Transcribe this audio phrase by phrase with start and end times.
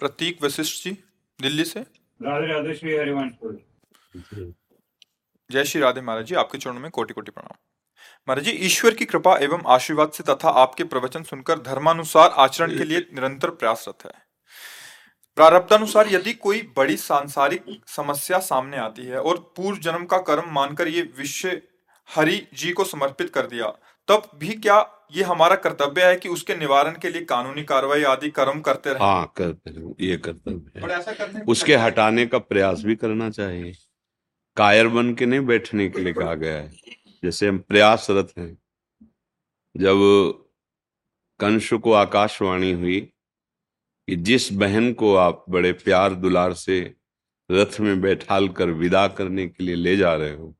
[0.00, 0.90] प्रतीक वशिष्ठ जी
[1.38, 1.80] दिल्ली से।
[2.20, 4.52] राधे राधे श्री हरिवंशपुर।
[5.50, 7.56] जय श्री राधे महाराज जी आपके चरणों में कोटि कोटि प्रणाम।
[8.28, 12.84] महाराज जी ईश्वर की कृपा एवं आशीर्वाद से तथा आपके प्रवचन सुनकर धर्मानुसार आचरण के
[12.84, 14.12] लिए निरंतर प्रयासरत है।
[15.36, 20.88] प्रारब्धानुसार यदि कोई बड़ी सांसारिक समस्या सामने आती है और पूर्व जन्म का कर्म मानकर
[20.88, 21.62] ये विषय
[22.08, 23.66] हरि जी को समर्पित कर दिया
[24.08, 28.30] तब भी क्या ये हमारा कर्तव्य है कि उसके निवारण के लिए कानूनी कार्रवाई आदि
[28.30, 28.98] कर्म करते रहे?
[28.98, 33.72] हाँ करते हैं ये कर्तव्य है। ऐसा करने उसके हटाने का प्रयास भी करना चाहिए।
[34.56, 36.70] कायर बन के नहीं बैठने के लिए कहा गया है।
[37.24, 38.58] जैसे हम प्रयासरत हैं।
[39.76, 39.96] जब
[41.40, 43.00] कंस को आकाशवाणी हुई
[44.08, 46.94] कि जिस बहन को आप बड़े प्यार दुलार से
[47.50, 50.54] रथ में बैठाल कर विदा करने के लिए ले जा रहे हो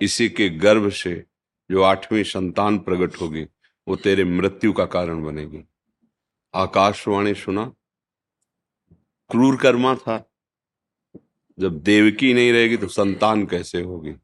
[0.00, 1.27] इसी के गर्भ से
[1.70, 3.46] जो आठवीं संतान प्रकट होगी,
[3.88, 5.64] वो तेरे मृत्यु का कारण बनेगी।
[6.54, 7.72] आकाशवाणी सुना,
[9.30, 10.30] क्रूर कर्मा था।
[11.58, 14.14] जब देवकी नहीं रहेगी तो संतान कैसे होगी?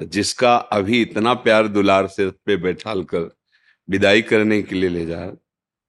[0.00, 3.36] जिसका अभी इतना प्यार दुलार से पे बैठाल कर
[3.90, 5.26] विदाई करने के लिए ले जा,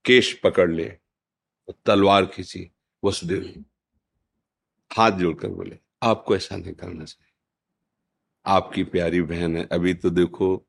[0.05, 0.97] केश पकड़ ले,
[1.85, 2.71] तलवार खींची,
[3.03, 3.65] वसुदेव
[4.93, 7.24] हाथ जोड़कर बोले, आपको ऐसा नहीं करना चाहिए।
[8.45, 10.65] आपकी प्यारी बहन है। अभी तो देखो,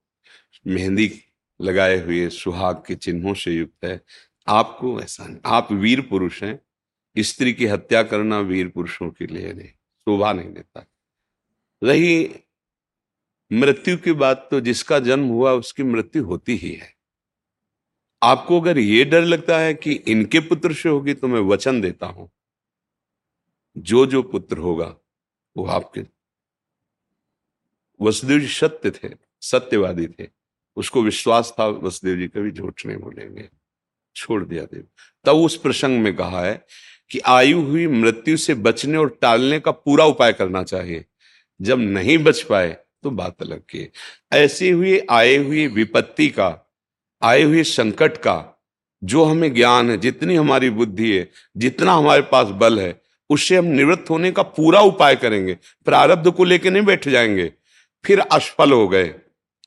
[0.66, 1.10] मेहंदी
[1.60, 4.00] लगाए हुए सुहाग के चिन्हों से युक्त है।
[4.48, 6.58] आपको ऐसा नहीं, आप वीर पुरुष हैं।
[7.16, 10.86] स्त्री की हत्या करना वीर पुरुषों के लिए नहीं, शोभा नहीं देता।
[11.82, 12.28] रही
[13.50, 16.92] मृत्यु की बात तो जिसका जन्म हुआ उसकी मृत्यु होती ही है।
[18.22, 22.06] आपको अगर ये डर लगता है कि इनके पुत्र से होगी तो मैं वचन देता
[22.06, 22.28] हूँ।
[23.76, 24.94] जो जो पुत्र होगा
[25.56, 26.02] वो आपके
[28.00, 29.08] वसुदेव जी सत्य थे,
[29.40, 30.26] सत्यवादी थे।
[30.76, 33.48] उसको विश्वास था वसुदेव जी कभी झूठ नहीं बोलेंगे।
[34.16, 34.84] छोड़ दिया देव।
[35.24, 36.66] तब उस प्रसंग में कहा है
[37.10, 41.04] कि आयु हुई मृत्यु से बचने और टालने का पूरा उपाय करना चाहिए।
[41.62, 43.90] जब नहीं बच पाए तो बात अलग की
[44.32, 46.72] ऐसी हुई आए हुई विपत्ति का,
[47.22, 48.62] आए हुए संकट का,
[49.04, 53.64] जो हमें ज्ञान है, जितनी हमारी बुद्धि है, जितना हमारे पास बल है, उससे हम
[53.64, 57.52] निवृत्त होने का पूरा उपाय करेंगे। प्रारब्ध को लेकर नहीं बैठ जाएँगे।
[58.06, 59.14] फिर असफल हो गए।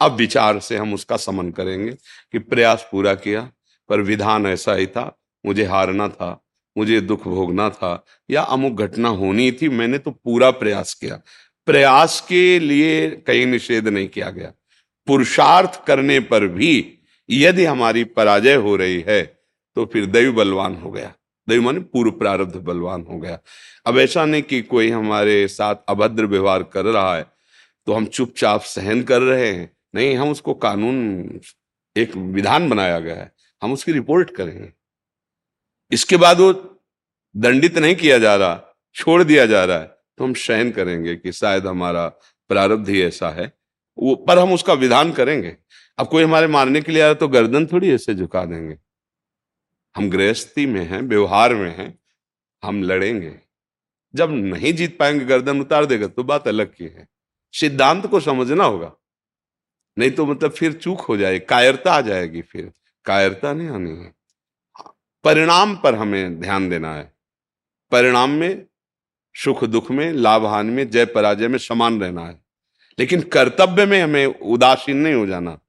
[0.01, 1.91] अब विचार से हम उसका समन करेंगे
[2.31, 3.49] कि प्रयास पूरा किया,
[3.89, 6.29] पर विधान ऐसा ही था, मुझे हारना था,
[6.77, 11.19] मुझे दुख भोगना था, या अमुक घटना होनी थी, मैंने तो पूरा प्रयास किया।
[11.67, 14.51] प्रयास के लिए कहीं निषेध नहीं किया गया।
[15.07, 16.99] पुरुषार्थ करने पर भी
[17.29, 19.21] यदि हमारी पराजय हो रही है
[19.75, 21.13] तो फिर दैव बलवान हो गया।
[21.47, 23.39] दैव माने पूर्व प्रारब्ध बलवान हो गया।
[23.85, 27.25] अब ऐसा नहीं कि कोई हमारे साथ अभद्र व्यवहार कर रहा है
[27.89, 31.41] तो हम चुपचाप सहन कर रहे हैं। नहीं, हम उसको कानून
[31.97, 33.31] एक विधान बनाया गया है।
[33.63, 34.73] हम उसकी रिपोर्ट करेंगे
[35.91, 36.79] इसके बाद वो
[37.37, 39.87] दंडित नहीं किया जा रहा, छोड़ दिया जा रहा है।
[40.17, 42.07] तो हम सहन करेंगे कि शायद हमारा
[42.49, 43.53] प्रारब्ध ही ऐसा है।
[43.97, 45.57] वो, पर हम उसका विधान करेंगे।
[45.97, 48.77] अब कोई हमारे मारने के लिए आ आया तो गर्दन थोड़ी ऐसे झुका देंगे।
[49.95, 51.99] हम गृहस्थी में हैं, व्यवहार में हैं,
[52.63, 53.35] हम लड़ेंगे।
[54.15, 57.18] जब नहीं जीत पाएँगे, गर्दन उतार देगा तो बात अलग की है।
[57.51, 58.91] सिद्धांत को समझना होगा।
[59.97, 62.73] नहीं तो मतलब फिर चूक हो जाए, कायरता आ जाएगी फिर।
[63.05, 64.13] कायरता नहीं आनी है।
[65.23, 67.13] परिणाम पर हमें ध्यान देना है।
[67.91, 68.65] परिणाम में,
[69.35, 72.41] सुख दुख में, लाभ हानि में, जय पराजय में समान रहना है।
[72.99, 75.59] लेकिन कर्तव्य में हमें उदासीन नहीं हो जाना।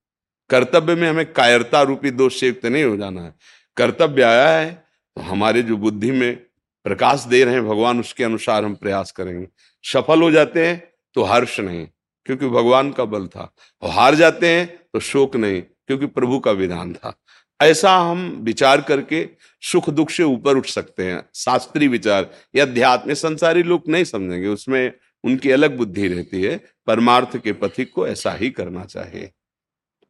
[0.51, 3.35] कर्तव्य में हमें कायरता रूपी दोष से युक्त नहीं हो जाना है।
[3.77, 4.87] कर्तव्य आया है
[5.17, 6.37] तो हमारे जो बुद्धि में
[6.85, 9.49] प्रकाश दे रहे हैं भगवान, उसके अनुसार हम प्रयास करेंगे।
[9.85, 11.87] सफल हो जाते हैं तो हर्ष नहीं
[12.27, 13.53] क्योंकि भगवान का बल था।
[13.83, 17.15] और हार जाते हैं तो शोक नहीं क्योंकि प्रभु का विधान था।
[17.61, 19.29] ऐसा हम विचार करके
[19.63, 24.49] सुख दुख से ऊपर उठ सकते हैं। शास्त्रीय विचार या अध्यात्म संसारी लोग नहीं समझेंगे
[24.49, 24.93] उसमें
[25.25, 29.33] उनकी अलग बुद्धि रहती है। परमार्थ के पथिक को ऐसा ही करना चाहिए।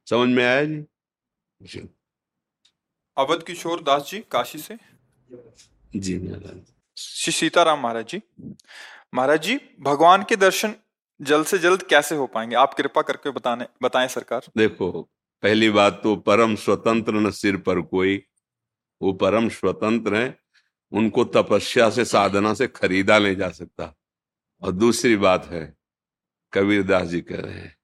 [0.07, 0.85] समझ में आया जी?
[1.61, 1.89] जी।
[3.17, 4.77] अवध किशोर दास जी काशी से?
[5.97, 6.61] जी महाराज।
[6.97, 8.21] श्री सीताराम महाराज जी।
[9.15, 10.75] महाराज जी भगवान के दर्शन
[11.21, 12.57] जल्द से जल्द कैसे हो पाएँगे?
[12.57, 15.03] आप कृपा करके बताने, बताएँ सरकार। देखो,
[15.43, 18.23] पहली बात तो परम स्वतंत्र न सिर पर कोई।
[19.03, 20.39] वो परम स्वतंत्र है,
[20.93, 23.95] उनको तपस्या से, साधना से खरीदा नहीं जा सकता।
[24.63, 25.77] और दूसरी बात है,
[26.53, 27.77] कबीरदास जी कह रहे हैं,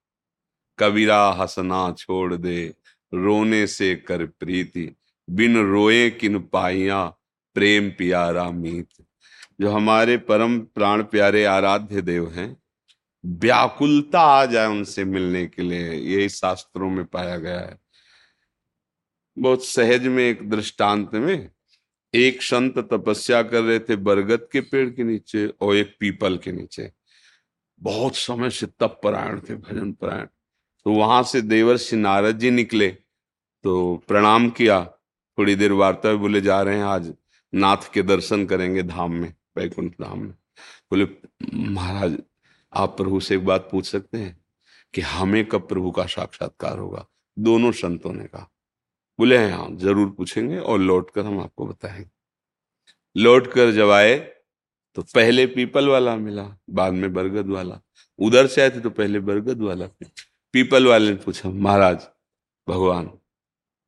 [0.79, 2.73] कबीरा हंसना छोड़ दे,
[3.13, 4.95] रोने से कर प्रीति।
[5.29, 7.05] बिन रोए किन पाइया,
[7.55, 8.89] प्रेम प्यारा मीत।
[9.61, 12.55] जो हमारे परम प्राण प्यारे आराध्य देव हैं
[13.25, 17.77] व्याकुलता आ जाए उनसे मिलने के लिए। यही शास्त्रों में पाया गया है।
[19.37, 21.49] बहुत सहज में, एक दृष्टांत में,
[22.13, 26.51] एक संत तपस्या कर रहे थे बरगद के पेड़ के नीचे और एक पीपल के
[26.51, 26.91] नीचे।
[27.79, 30.25] बहुत समय से तप परायण थे, भजन परायण।
[30.85, 32.89] तो वहाँ से देवर्षि नारद जी निकले
[33.63, 34.85] तो प्रणाम किया।
[35.37, 37.13] थोड़ी देर वार्ता में बोले, जा रहे हैं आज,
[37.53, 40.31] नाथ के दर्शन करेंगे धाम में, वैकुंठ धाम में।
[40.91, 41.07] बोले,
[41.53, 42.17] महाराज
[42.73, 44.45] आप प्रभु से एक बात पूछ सकते हैं
[44.93, 47.05] कि हमें कब प्रभु का साक्षात्कार होगा?
[47.39, 48.49] दोनों संतों ने कहा।
[49.19, 52.09] बोले हाँ ज़रूर पूछेंगे और लौट कर हम आपको बताएँगे।
[53.17, 54.33] लौट कर जब आए
[54.95, 57.79] तो पहले पीपल वाला मिला, बाद में बरगद वाला।
[58.19, 59.87] उधर से आए थे तो पहले बरगद वाला।
[60.53, 62.07] पीपल वाले ने पूछा, महाराज,
[62.67, 63.11] भगवान,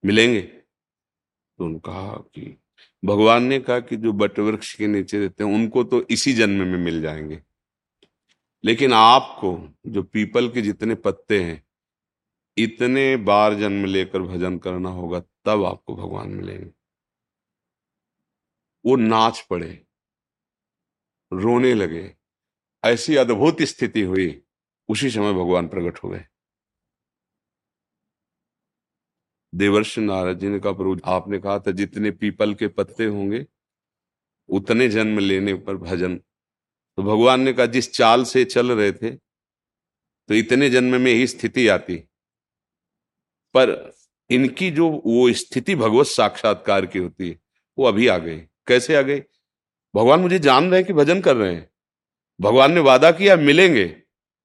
[0.06, 0.42] मिलेंगे?
[0.42, 2.58] तो उन्होंने कहा कि,
[3.06, 6.68] भगवान ने कहा कि जो बट वृक्ष के नीचे रहते हैं, उनको तो इसी जन्म
[6.68, 7.42] में मिल जाएँगे।
[8.64, 11.68] लेकिन आपको, जो पीपल के जितने पत्ते हैं,
[12.58, 16.72] इतने बार जन्म लेकर भजन करना होगा, तब आपको भगवान मिलेंगे।
[18.86, 19.86] वो नाच पड़े,
[21.34, 22.16] रोने लगे,
[22.84, 24.44] ऐसी अद्भुत स्थिति हुई,
[24.90, 26.26] उसी समय भगवान प्रकट हो गए
[29.56, 33.46] देवर्ष नारद जी ने कहा, प्रभु, आपने कहा था, जितने पीपल के पत्ते होंगे,
[34.50, 36.22] उतने जन्म लेने पर भजन
[37.00, 41.28] तो भगवान ने कहा, जिस चाल से चल रहे थे तो इतने जन्म में ही
[41.28, 41.96] स्थिति आती।
[43.56, 43.94] पर
[44.30, 47.38] इनकी जो वो स्थिति भगवत साक्षात्कार की होती है,
[47.78, 48.38] वो अभी आ गई।
[48.68, 49.20] कैसे आ गई?
[49.94, 51.70] भगवान मुझे जान रहे हैं कि भजन कर रहे हैं।
[52.40, 53.86] भगवान ने वादा किया, मिलेंगे।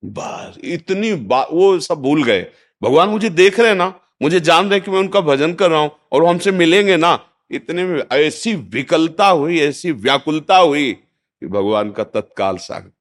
[0.02, 2.46] बस, इतनी वो सब भूल गए।
[2.82, 3.92] भगवान मुझे देख रहे हैं ना,
[4.22, 7.18] मुझे जान रहे हैं कि मैं उनका भजन कर रहा हूँ, और हमसे मिलेंगे ना।
[7.50, 10.96] इतने में ऐसी विकलता हुई, ऐसी व्याकुलता हुई
[11.44, 12.92] कि भगवान का तत्काल साग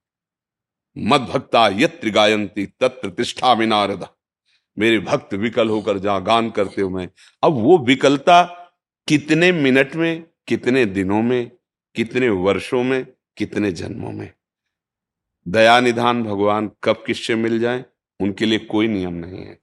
[0.97, 4.09] मद भक्ता यत्र गायंती तत्र तिष्ठा नारदा
[4.79, 7.09] मेरे भक्त विकल होकर जहाँ गान करते हो मैं।
[7.43, 8.43] अब वो विकलता
[9.07, 11.51] कितने मिनट में, कितने दिनों में,
[11.95, 13.07] कितने वर्षों में,
[13.37, 14.33] कितने जन्मों में?
[15.47, 17.85] दया निधान भगवान कब किससे मिल जाए?
[18.19, 19.59] उनके लिए कोई नियम नहीं है।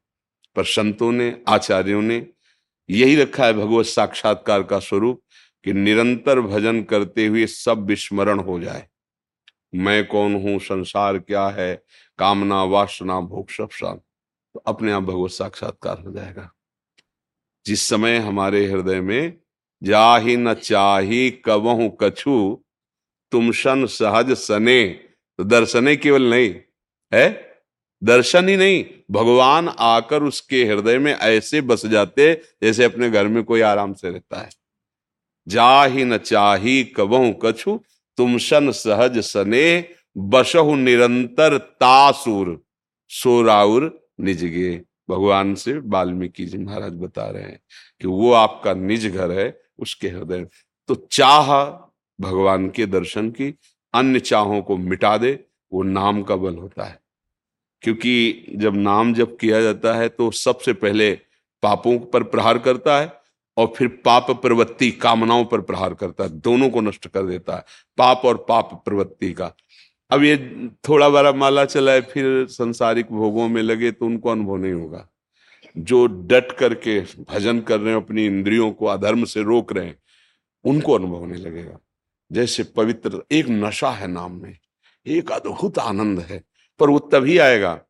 [0.57, 2.27] पर संतों ने, आचार्यों ने
[2.91, 5.23] यही रखा है भगवत साक्षात्कार का स्वरूप।
[5.65, 8.89] कि निरंतर भजन करते हुए सब विस्मरण हो जाए।
[9.75, 10.59] मैं कौन हूँ?
[10.59, 11.85] संसार क्या है?
[12.19, 14.01] कामना, वासना, भोग सब शांत।
[14.55, 16.53] तो अपने आप भगवत साक्षात्कार हो जाएगा।
[17.67, 19.37] जिस समय हमारे हृदय में,
[19.83, 22.65] जाही न चाही कबहू कछु,
[23.33, 24.89] तुम सन सहज सने।
[25.39, 26.55] तो दर्शने केवल नहीं,
[27.15, 27.51] है?
[28.05, 33.45] दर्शन ही नहीं। भगवान आकर उसके हृदय में ऐसे बस जाते जैसे अपने घर में
[33.45, 34.60] कोई आराम से रहता है।
[35.51, 37.79] जा ही न चाही कबहू कछु,
[38.19, 39.89] तुम सन सहज सने,
[40.19, 42.63] बसहु निरंतर तासुर।
[43.11, 44.71] सोराउर निजगे
[45.11, 47.61] भगवान से वाल्मीकि जी महाराज बता रहे हैं
[48.01, 50.47] कि वो आपका निज घर है, उसके हृदय।
[50.89, 51.49] तो चाह
[52.21, 53.55] भगवान के दर्शन की,
[53.95, 55.39] अन्य चाहों को मिटा दे,
[55.73, 56.99] वो नाम का बल होता है।
[57.83, 61.13] क्योंकि जब नाम जब किया जाता है तो सबसे पहले
[61.63, 63.20] पापों पर प्रहार करता है
[63.61, 67.65] और फिर पाप प्रवृत्ति कामनाओं पर प्रहार करता है, दोनों को नष्ट कर देता है,
[67.99, 69.53] पाप और पाप प्रवृत्ति का।
[70.11, 70.37] अब ये
[70.89, 75.07] थोड़ा बड़ा माला चला है, फिर संसारिक भोगों में लगे तो उनको अनुभव नहीं होगा।
[75.79, 79.97] जो डट करके भजन कर रहे हैं, अपनी इंद्रियों को, अधर्म से रोक रहे हैं,
[80.65, 81.79] उनको अनुभव नहीं लगेगा।
[82.33, 84.59] जैसे पवित्र, एक नशा है नाम में,
[85.07, 86.45] एक अद्भुत आनंद है,
[86.81, 87.81] पर वो तभी आएगा।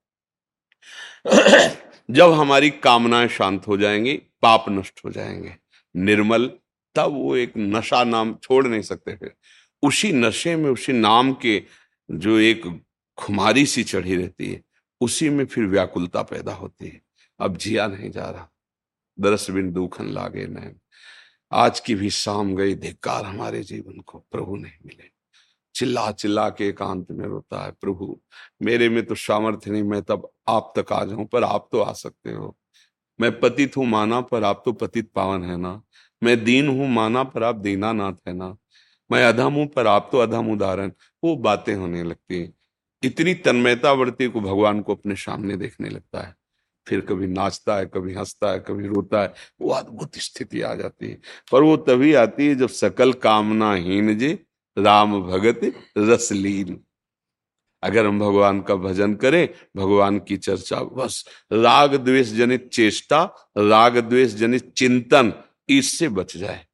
[2.11, 5.57] जब हमारी कामनाएँ शांत हो जाएँगी, पाप नष्ट हो जाएँगे।
[5.97, 6.47] निर्मल,
[6.95, 9.35] तब वो एक नशा नाम छोड़ नहीं सकते फिर।
[9.83, 11.62] उसी नशे में, उसी नाम के
[12.11, 12.83] जो एक
[13.17, 14.62] खुमारी सी चढ़ी रहती है,
[15.00, 17.02] उसी में फिर व्याकुलता पैदा होती है।
[17.40, 18.50] अब जिया नहीं जा रहा।
[19.21, 20.81] दरस बिन दुखन लागे नैन।
[21.52, 25.20] आज की भी शाम गई, धिक्कार हमारे जीवन को, प्रभु नहीं मिले।
[25.75, 28.21] चिल्ला चिल्ला के एकांत में रोता है, प्रभु,
[28.62, 31.93] मेरे में तो सामर्थ्य नहीं, मैं तब आप तक आ जाऊँ, पर आप तो आ
[31.93, 32.57] सकते हो।
[33.21, 35.83] मैं पतित हूँ माना, पर आप तो पतित पावन है ना।
[36.23, 38.57] मैं दीन हूँ माना, पर आप दीनानाथ है ना।
[39.12, 40.93] मैं अधम हूँ, पर आप तो अधम उदाहरण।
[41.25, 42.53] वो बातें होने लगती है।
[43.05, 46.37] इतनी तन्मयता बढ़ती को भगवान को अपने सामने देखने लगता है।
[46.87, 51.11] फिर कभी नाचता है, कभी हंसता है, कभी रोता है, वो अद्भुत स्थिति आ जाती
[51.11, 51.21] है।
[51.53, 54.39] पर वो तभी आती है जब सकल कामनाहीन जी
[54.81, 55.61] राम भगत
[55.99, 56.81] रसलीन।
[57.83, 63.25] अगर हम भगवान का भजन करें, भगवान की चर्चा, बस राग द्वेष जनित चेष्टा,
[63.59, 65.33] राग द्वेष जनित चिंतन
[65.69, 66.67] इससे बच जाए।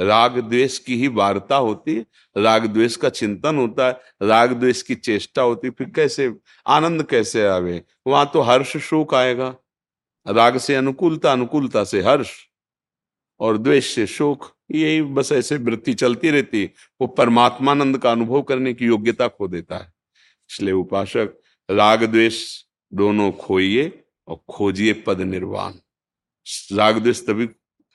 [0.00, 4.82] राग द्वेष की ही वार्ता होती है, राग द्वेष का चिंतन होता है, राग द्वेष
[4.82, 6.34] की चेष्टा होती फिर कैसे,
[6.66, 7.82] आनंद कैसे आवे?
[8.06, 9.54] वहाँ तो हर्ष शोक आएगा।
[10.28, 12.30] राग से अनुकूलता अनुकूलता से हर्ष
[13.40, 16.70] और द्वेष से शोक। यही बस ऐसे वृत्ति चलती रहती
[17.00, 19.92] वो परमात्मानंद का अनुभव करने की योग्यता खो देता है।
[20.50, 25.72] इसलिए उपासक, राग द्वेष दोनों खोइए और खोजिए पद निर्वाण।
[26.72, 27.48] राग द्वेष तभी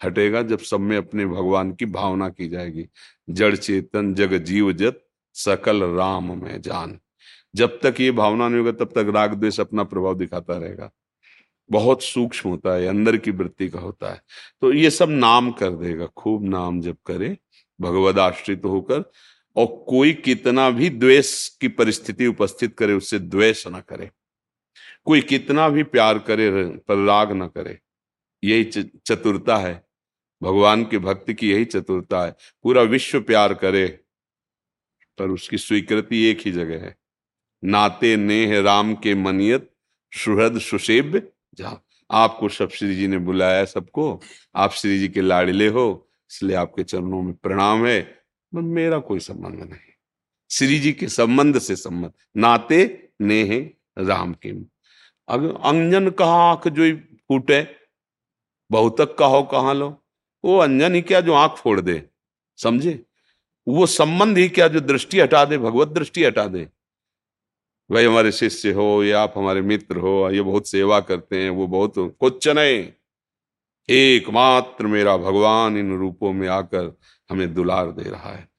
[0.05, 2.87] हटेगा जब सब में अपने भगवान की भावना की जाएगी।
[3.29, 6.99] जड़ चेतन, जग जीव जत, सकल राम में जान।
[7.55, 10.91] जब तक ये भावना नहीं होगा, तब तक राग द्वेष अपना प्रभाव दिखाता रहेगा।
[11.71, 14.21] बहुत सूक्ष्म होता है, अंदर की वृत्ति का होता है।
[14.61, 17.37] तो ये सब नाम कर देगा, खूब नाम जब करे,
[17.81, 19.11] भगवद आश्रित होकर,
[19.55, 24.11] और कोई कितना भी द्वेष की परिस्थिति उपस्थित करे, उससे द्वेष ना करे।
[25.05, 27.79] कोई कितना भी प्यार करे, पर राग ना करे।
[28.43, 28.63] यही
[29.05, 29.85] चतुरता है।
[30.43, 33.99] भगवान के भक्त की यही चतुरता है। पूरा विश्व प्यार करे,
[35.17, 36.95] पर उसकी स्वीकृति एक ही जगह है।
[37.63, 39.71] नाते नेह राम के मनियत,
[40.13, 44.21] सुहृद सुसेब्य जा। आपको सब श्री जी ने बुलाया सबको।
[44.55, 48.01] आप श्री जी के लाड़िले हो, इसलिए आपके चरणों में प्रणाम है।
[48.55, 49.93] पर मेरा कोई संबंध नहीं।
[50.51, 54.49] श्री जी के संबंध से संबंध। नाते नेह राम के
[55.29, 56.95] अगर अंजन कहा आँख जो
[57.27, 57.75] फूटे।
[58.71, 60.03] बहुतक कहो कहा लो।
[60.45, 62.09] वो अंजन ही क्या जो आँख फोड़ दे।
[62.57, 63.05] समझे?
[63.67, 66.67] वो संबंध ही क्या जो दृष्टि हटा दे, भगवत दृष्टि हटा दे।
[67.91, 71.67] भाई, हमारे शिष्य हो, या आप हमारे मित्र हो, ये बहुत सेवा करते हैं, वो
[71.67, 72.87] बहुत कुछ नहीं
[73.89, 78.49] एकमात्र मेरा भगवान इन रूपों में आकर हमें दुलार दे रहा है।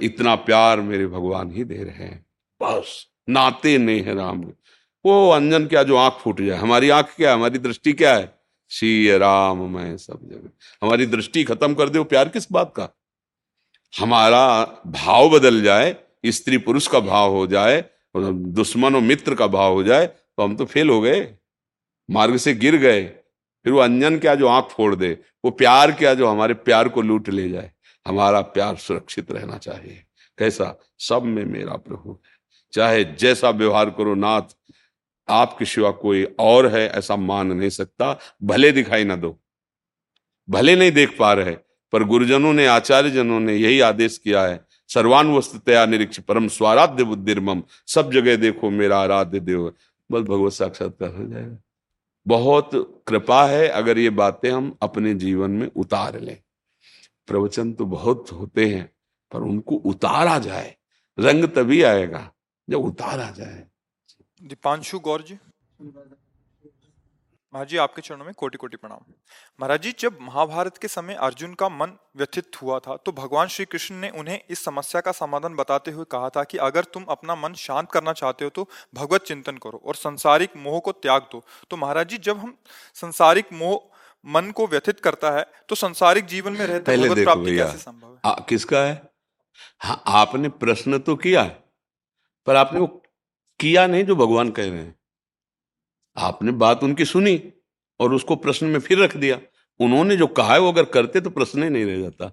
[0.00, 2.26] इतना प्यार मेरे भगवान ही दे रहे हैं।
[2.62, 4.44] बस, नाते नहीं है राम।
[5.06, 6.58] वो अंजन क्या, जो आँख फूट जाए?
[6.58, 7.34] हमारी आँख क्या है?
[7.34, 8.38] हमारी दृष्टि क्या है?
[8.70, 10.50] शी राम, मैं सब जगह।
[10.82, 12.88] हमारी दृष्टि खत्म कर दे प्यार किस बात का?
[14.00, 17.84] हमारा भाव बदल जाए, स्त्री पुरुष का भाव हो जाए
[18.16, 21.34] दुश्मन और मित्र का भाव हो जाए तो हम तो फेल हो गए।
[22.10, 23.04] मार्ग से गिर गए।
[23.64, 27.02] फिर वो अंजन क्या जो आँख फोड़ दे, वो प्यार क्या जो हमारे प्यार को
[27.02, 27.72] लूट ले जाए।
[28.06, 30.04] हमारा प्यार सुरक्षित रहना चाहिए।
[30.38, 30.80] कैसा?
[30.98, 32.38] सब में मेरा प्रभु है।
[32.72, 34.42] चाहे जैसा व्यवहार करो नाथ,
[35.28, 39.40] आपके सिवा कोई और है, ऐसा मान नहीं सकता। भले दिखाई ना दो।
[40.50, 41.56] भले नहीं देख पा रहे,
[41.92, 47.04] पर गुरुजनों ने आचार्य जनों ने यही आदेश किया है सर्वान वस्तुतया निरीक्ष, परम स्वाराध्य
[47.04, 49.74] बुद्धिर्मम। सब जगह देखो मेरा आराध्य देव।
[50.10, 51.56] बस भगवत साक्षात्कार हो जाएगा।
[52.26, 52.70] बहुत
[53.08, 56.36] कृपा है अगर ये बातें हम अपने जीवन में उतार लें।
[57.26, 58.92] प्रवचन तो बहुत होते हैं,
[59.32, 60.76] पर उनको उतारा जाए।
[61.18, 62.32] रंग तभी आएगा
[62.70, 63.66] जब उतारा जाए।
[64.42, 65.38] दीपांशु गौर जी।
[67.52, 69.12] महाराज जी आपके चरणों में कोटि कोटि प्रणाम।
[69.60, 73.64] महाराज जी जब महाभारत के समय अर्जुन का मन व्यथित हुआ था तो भगवान श्री
[73.64, 77.34] कृष्ण ने उन्हें इस समस्या का समाधान बताते हुए कहा था कि अगर तुम अपना
[77.34, 81.42] मन शांत करना चाहते हो तो भगवत चिंतन करो और संसारिक मोह को त्याग दो।
[81.70, 82.56] तो महाराज जी जब हम
[82.94, 83.80] संसारिक मोह
[84.24, 88.20] मन को व्यथित करता है तो संसारिक जीवन में रहते भगवत प्राप्ति कैसे संभव है?
[88.24, 89.02] आ, किसका है?
[89.80, 91.44] हाँ आपने प्रश्न तो किया
[92.46, 92.86] पर आपने वो
[93.60, 94.97] किया नहीं जो भगवान कह रहे हैं।
[96.18, 97.40] आपने बात उनकी सुनी
[98.00, 99.38] और उसको प्रश्न में फिर रख दिया।
[99.80, 102.32] उन्होंने जो कहा है वो अगर करते तो प्रश्न ही नहीं रह जाता।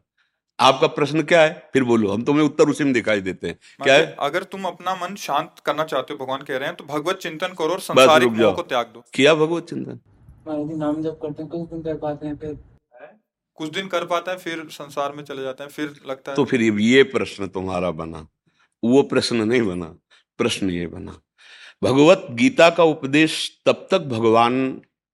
[0.60, 1.70] आपका प्रश्न क्या है?
[1.74, 4.16] फिर बोलो हम तुम्हें उत्तर उसी में दिखाई देते हैं। क्या है?
[4.20, 7.54] अगर तुम अपना मन शांत करना चाहते हो भगवान कह रहे हैं तो भगवत चिंतन
[7.58, 10.00] करो और संसारिक मोह को त्याग दो। किया भगवत चिंतन?
[10.48, 12.58] नाम जब करते हैं कुछ दिन कर पाते हैं फिर?
[13.58, 16.46] कुछ दिन कर पाता है फिर संसार में चले जाते हैं फिर लगता है तो
[16.46, 18.28] फिर ये प्रश्न तुम्हारा बना।
[18.84, 19.86] वो प्रश्न नहीं बना
[20.40, 21.20] प्रश्न ये बना।
[21.82, 23.34] भगवत गीता का उपदेश
[23.66, 24.54] तब तक भगवान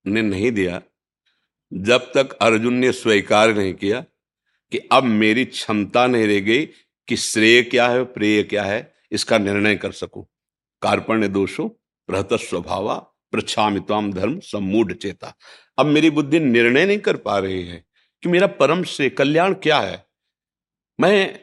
[0.06, 0.82] ने नहीं दिया,
[1.72, 4.00] जब तक अर्जुन ने स्वीकार नहीं किया
[4.72, 6.65] कि अब मेरी क्षमता नहीं रह गई
[7.08, 10.25] कि श्रेय क्या है, प्रेय क्या है, इसका निर्णय कर सकूँ।
[10.82, 11.68] कार्पण्य दोषो
[12.10, 12.96] प्रहत स्वभावा,
[13.34, 15.34] प्रच्छामित्वाम धर्म, सम्मूढ़ चेता।
[15.77, 17.84] अब मेरी बुद्धि निर्णय नहीं कर पा रही है
[18.24, 20.06] कि मेरा परम से कल्याण क्या है।
[21.00, 21.39] मैं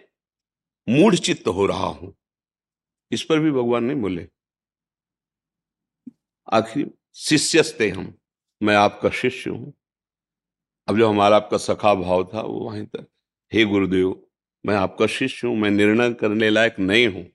[0.88, 2.14] मूढ़ चित्त हो रहा हूँ।
[3.10, 4.26] इस पर भी भगवान नहीं बोले।
[6.52, 8.18] आखिर शिष्यस्ते हम
[8.62, 9.74] मैं आपका शिष्य हूँ।
[10.88, 13.06] अब जो हमारा आपका सखा भाव था, वो वहीं तक,
[13.52, 14.26] हे गुरुदेव,
[14.66, 17.26] मैं आपका शिष्य हूँ, मैं निर्णय करने लायक नहीं हूँ।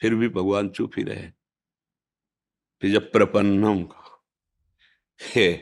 [0.00, 1.28] फिर भी भगवान चुप ही रहे।
[2.80, 4.24] फिर जब प्रपन्नम का,
[5.22, 5.52] हे,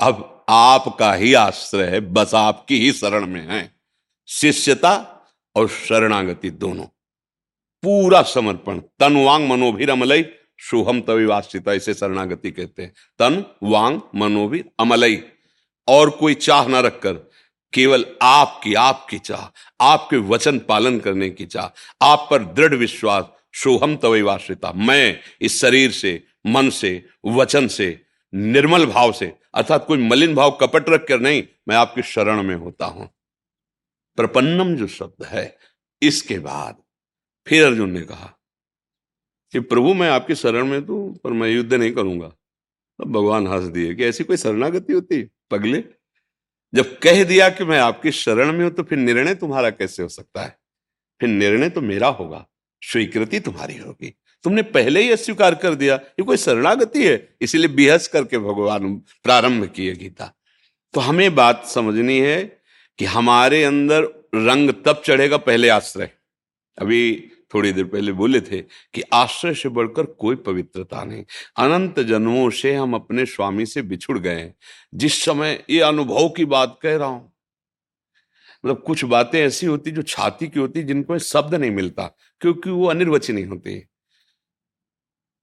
[0.00, 3.80] अब आपका ही आश्रय है, बस आपकी ही शरण में है।
[4.28, 5.22] शिष्यता
[5.56, 6.86] और शरणागति दोनों।
[7.82, 10.22] पूरा समर्पण तन वांग मनोभिर अमलई
[10.70, 15.22] शुभम तभी वास्तिता, इसे शरणागति कहते हैं। तन, वांग मनोभिर अमलई।
[15.88, 17.12] और कोई चाह न रखकर,
[17.72, 19.50] केवल आपकी आपकी चाह,
[19.80, 21.66] आपके वचन पालन करने की चाह,
[22.02, 28.02] आप पर दृढ़ विश्वास सोहम तवैवाश्रिता मैं इस शरीर से, मन से, वचन से,
[28.34, 32.56] निर्मल भाव से, अर्थात कोई मलिन भाव कपट रख कर नहीं, मैं आपकी शरण में
[32.56, 33.08] होता हूँ।
[34.16, 35.58] प्रपन्नम जो शब्द है,
[36.02, 36.76] इसके बाद
[37.46, 38.38] फिर अर्जुन ने कहा
[39.54, 42.28] कि प्रभु, मैं आपकी शरण में तू, पर मैं युद्ध नहीं करूँगा।
[42.98, 45.22] तब भगवान हंस दिए कि ऐसी कोई शरणागति होती?
[45.50, 45.84] पगले?
[46.72, 50.08] जब कह दिया कि मैं आपकी शरण में हूँ तो फिर निर्णय तुम्हारा कैसे हो
[50.08, 50.56] सकता है?
[51.20, 52.46] फिर निर्णय तो मेरा होगा,
[52.82, 58.08] स्वीकृति तुम्हारी होगी। तुमने पहले ही अस्वीकार कर दिया ये कोई शरणागति है, इसीलिए बिहस
[58.08, 60.32] करके भगवान प्रारंभ किए गीता।
[60.94, 62.42] तो हमें बात समझनी है
[62.98, 64.02] कि हमारे अंदर
[64.34, 66.10] रंग तब चढ़ेगा पहले आश्रय।
[66.78, 68.60] अभी थोड़ी देर पहले बोले थे
[68.94, 71.24] कि आश्रय से बढ़कर कोई पवित्रता नहीं।
[71.58, 74.52] अनंत जन्मों से हम अपने स्वामी से बिछुड़ गए
[74.94, 77.30] जिस समय ये अनुभव की बात कह रहा हूँ।
[78.64, 82.06] मतलब कुछ बातें ऐसी होती जो छाती की होती जिनको शब्द नहीं मिलता,
[82.40, 83.82] क्योंकि वो अनिर्वचनीय होती।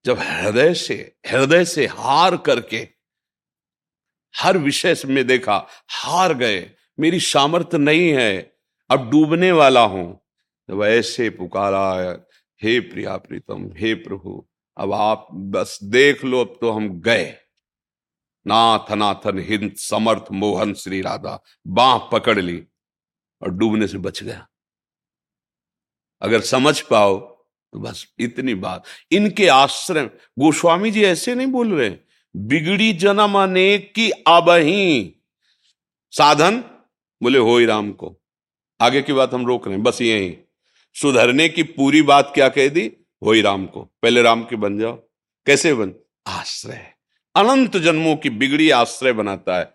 [0.06, 0.95] जब हृदय से
[1.28, 2.88] हृदय से हार करके,
[4.34, 5.56] हर विषय में देखा,
[5.89, 6.60] हार गए,
[7.00, 8.56] मेरी सामर्थ्य नहीं है,
[8.89, 10.22] अब डूबने वाला हूँ।
[10.69, 11.93] जब ऐसे पुकारा,
[12.63, 17.36] हे प्रिया प्रीतम, हे प्रभु, अब आप बस देख लो, अब तो हम गए।
[18.47, 22.63] नाथ नाथन हिंद समर्थ मोहन श्री राधा, बाह पकड़ ली
[23.41, 24.47] और डूबने से बच गया।
[26.21, 27.19] अगर समझ पाओ
[27.73, 30.05] तो बस इतनी बात। इनके आश्रय
[30.39, 31.95] गोस्वामी जी ऐसे नहीं बोल रहे
[32.36, 35.15] बिगड़ी जन्म अनेक की अबही
[36.12, 36.62] साधन?
[37.23, 38.21] बोले, हो ही राम को।
[38.82, 40.38] आगे की बात हम रोक रहे हैं, बस यही।
[40.93, 42.91] सुधरने की पूरी बात क्या कह दी?
[43.25, 44.93] हो ही राम को। पहले राम के बन जाओ।
[45.45, 45.93] कैसे बन?
[46.28, 46.93] आश्रय।
[47.36, 49.73] अनंत जन्मों की बिगड़ी आश्रय बनाता है।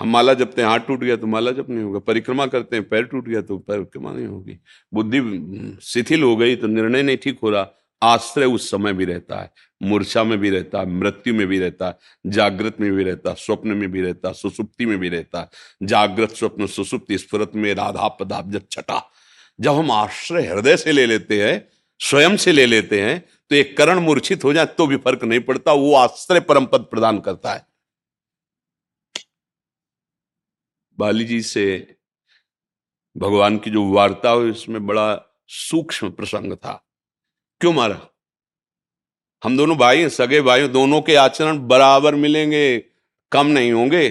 [0.00, 2.88] हम माला जपते हैं, हाथ टूट गया तो माला जप नहीं होगा। परिक्रमा करते हैं,
[2.88, 4.58] पैर टूट गया तो परिक्रमा नहीं होगी।
[4.94, 7.68] बुद्धि शिथिल हो गई तो निर्णय नहीं ठीक हो रहा।
[8.02, 9.52] आश्रय उस समय भी रहता है।
[9.82, 13.36] मूर्छा में भी रहता है, मृत्यु में भी रहता है, जागृत में भी रहता है,
[13.38, 15.48] स्वप्न में भी रहता है, सुसुप्ति में भी रहता है।
[15.82, 19.10] जागृत, स्वप्न, सुसुप्ति, स्फुरत में राधा पदाब्ज छटा।
[19.58, 21.68] जब हम आश्रय हृदय से ले लेते हैं,
[22.00, 25.40] स्वयं से ले लेते हैं तो एक करण मूर्छित हो जाए तो भी फ़र्क नहीं
[25.40, 27.66] पड़ता, वो आश्रय परम पद प्रदान करता है।
[30.98, 31.96] बाली जी से
[33.16, 36.72] भगवान की जो वार्ता हुई, उसमें बड़ा सूक्ष्म प्रसंग था।
[37.60, 38.00] क्यों मारा?
[39.42, 42.78] हम दोनों भाई हैं, सगे भाई दोनों के आचरण बराबर मिलेंगे,
[43.32, 44.08] कम नहीं होंगे।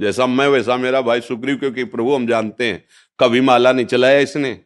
[0.00, 2.84] जैसा मैं, वैसा मेरा भाई सुग्रीव, क्योंकि प्रभु हम जानते हैं
[3.20, 4.64] कभी माला नहीं चलाया इसने।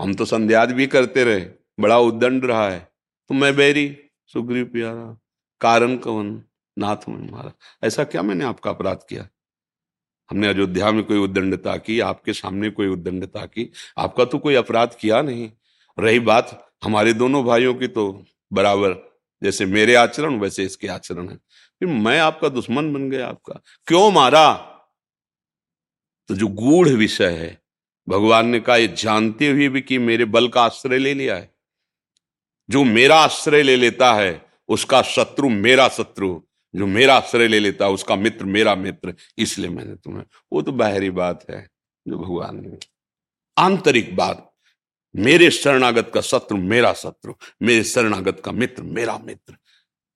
[0.00, 1.46] हम तो संध्याद भी करते रहे,
[1.80, 2.92] बड़ा उद्दंड रहा है।
[3.28, 3.98] तो मैं बैरी?
[4.26, 5.18] सुग्रीव प्यारा,
[5.60, 6.42] कारण कवन?
[6.78, 7.52] नाथ में
[7.84, 9.28] ऐसा क्या मैंने आपका अपराध किया?
[10.30, 14.96] हमने अयोध्या में कोई उद्दंडता की, आपके सामने कोई उद्दंडता की। आपका तो कोई अपराध
[15.00, 15.52] किया नहीं।
[15.98, 21.36] रही बात हमारे दोनों भाइयों की तो बराबर। जैसे मेरे आचरण, वैसे इसके आचरण है।
[21.80, 24.72] फिर मैं आपका दुश्मन बन गया आपका। क्यों मारा?
[26.28, 27.62] तो जो गूढ़ विषय है,
[28.08, 31.54] भगवान ने कहा, ये जानते हुए भी कि मेरे बल का आश्रय ले लिया है।
[32.70, 36.42] जो मेरा आश्रय ले लेता है, उसका शत्रु मेरा शत्रु।
[36.76, 40.72] जो मेरा आश्रय ले लेता है, उसका मित्र मेरा मित्र। इसलिए मैंने तुम्हें वो तो
[40.72, 41.70] बाहरी बात है,
[42.08, 42.78] जो भगवान ने।
[43.58, 44.52] आंतरिक बात,
[45.16, 49.56] मेरे शरणागत का शत्रु मेरा शत्रु, मेरे शरणागत का मित्र मेरा मित्र।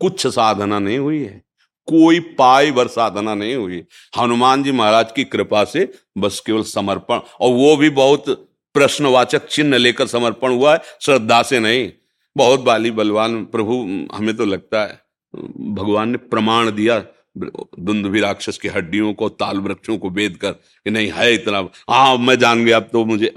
[0.00, 1.49] कुछ साधना नहीं हुई है।
[1.88, 3.82] कोई पाई भर साधना नहीं हुई।
[4.18, 5.88] हनुमान जी महाराज की कृपा से
[6.18, 8.28] बस केवल समर्पण, और वो भी बहुत
[8.74, 11.90] प्रश्नवाचक चिन्ह लेकर समर्पण हुआ है। श्रद्धा से नहीं,
[12.36, 13.74] बहुत बाली बलवान प्रभु,
[14.14, 15.00] हमें तो लगता है,
[15.34, 16.98] भगवान ने प्रमाण दिया
[17.38, 21.58] दुंदुभी राक्षस की हड्डियों को ताल वृक्षों को बेद कर कि नहीं, है इतना
[21.90, 23.34] हाँ मैं जान गया, अब तो मुझे।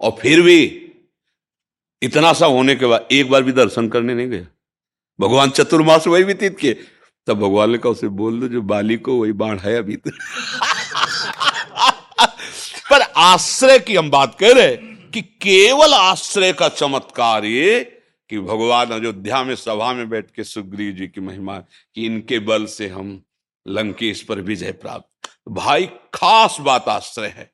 [0.00, 0.64] और फिर भी
[2.02, 4.46] इतना सा होने के बाद, एक बार भी दर्शन करने नहीं गया।
[5.18, 6.76] भगवान चतुर्मास वही व्यतीत किए।
[7.26, 10.10] तब भगवान ने कहा, उसे बोल दो, जो बाली को वही बाढ़ है अभी तो.
[12.90, 14.76] पर आश्रय की हम बात कर रहे
[15.10, 17.98] कि केवल आश्रय का चमत्कार ये
[18.30, 21.58] कि भगवान अयोध्या में, सभा में बैठ के सुग्रीव जी की महिमा,
[21.94, 23.22] कि इनके बल से हम
[23.68, 27.52] लंकेश पर विजय प्राप्त। भाई, खास बात आश्रय है।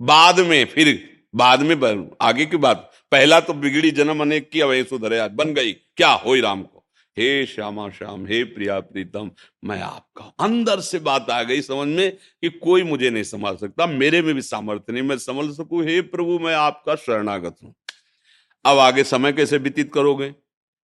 [0.00, 4.84] बाद में, फिर बाद में, आगे की बात, पहला तो बिगड़ी जन्म अनेक की अवय
[4.84, 6.75] सुधरे बन गई, क्या हो राम को?
[7.18, 9.30] हे श्यामा श्याम, हे प्रिया प्रीतम,
[9.64, 13.86] मैं आपका अंदर से बात आ गई समझ में कि कोई मुझे नहीं संभाल सकता,
[13.86, 15.82] मेरे में भी सामर्थ्य नहीं, मैं समझ सकू?
[15.82, 17.74] हे प्रभु, मैं आपका शरणागत हूँ।
[18.64, 20.34] अब आगे समय कैसे व्यतीत करोगे?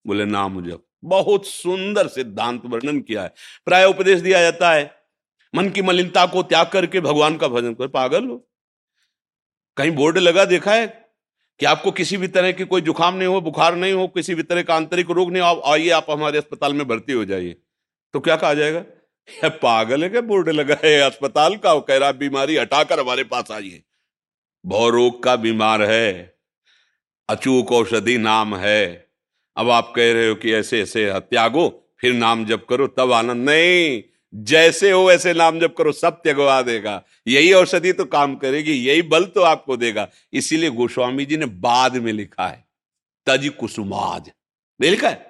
[0.07, 3.33] बोले, ना मुझे। बहुत सुंदर सिद्धांत वर्णन किया है।
[3.65, 4.95] प्राय उपदेश दिया जाता है,
[5.55, 8.49] मन की मलिनता को त्याग करके भगवान का भजन कर, पागल हो।
[9.77, 11.08] कहीं बोर्ड लगा, देखा है
[11.59, 14.43] कि आपको किसी भी तरह की कोई जुकाम नहीं हो, बुखार नहीं हो, किसी भी
[14.43, 17.55] तरह का आंतरिक रोग नहीं हो आइए, आप हमारे अस्पताल में भर्ती हो जाइए।
[18.13, 18.79] तो क्या कहा जाएगा?
[19.43, 20.21] या पागल है क्या?
[20.21, 23.83] बोर्ड लगा है अस्पताल का कह रहा बीमारी हटाकर हमारे पास आइए।
[24.65, 26.37] भौ रोग का बीमार है।
[27.29, 29.09] अचूक औषधि नाम है।
[29.57, 33.49] अब आप कह रहे हो कि ऐसे ऐसे त्यागो फिर नाम जप करो, तब आनंद,
[33.49, 38.71] नहीं जैसे हो वैसे नाम जप करो, सब त्यगवा देगा। यही औषधि तो काम करेगी,
[38.71, 42.63] यही बल तो आपको देगा। इसीलिए गोस्वामी जी ने बाद में लिखा है,
[43.27, 44.31] तज कुसुमाज।
[44.79, 45.27] नहीं लिखा है?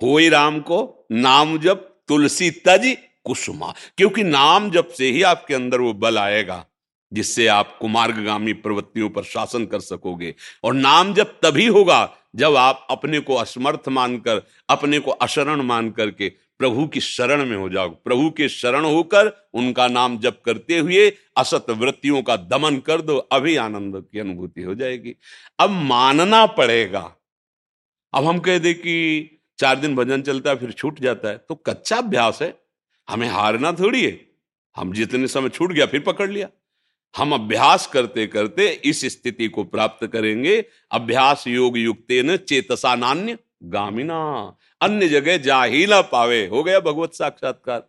[0.00, 5.80] हो राम को नाम जप, तुलसी तज कुसुमा क्योंकि नाम जप से ही आपके अंदर
[5.80, 6.64] वो बल आएगा,
[7.12, 12.86] जिससे आप कुमार्गामी प्रवृत्तियों पर शासन कर सकोगे। और नाम जब तभी होगा, जब आप
[12.90, 17.88] अपने को असमर्थ मानकर, अपने को अशरण मान करके प्रभु की शरण में हो जाओ।
[17.88, 23.16] प्रभु के शरण होकर उनका नाम जप करते हुए असत वृत्तियों का दमन कर दो,
[23.16, 25.14] अभी आनंद की अनुभूति हो जाएगी।
[25.60, 27.16] अब मानना पड़ेगा।
[28.14, 28.94] अब हम कह दे कि
[29.58, 32.54] चार दिन भजन चलता है, फिर छूट जाता है। तो कच्चा अभ्यास है।
[33.10, 34.20] हमें हारना थोड़ी है।
[34.76, 36.48] हम जितने समय छूट गया, फिर पकड़ लिया।
[37.16, 44.56] हम अभ्यास करते करते इस स्थिति को प्राप्त करेंगे। अभ्यास योग युक्त चेतसा नान्य गामिना।
[44.80, 47.80] अन्य जगह जा ही ना पावे। हो गया भगवत साक्षात्कार।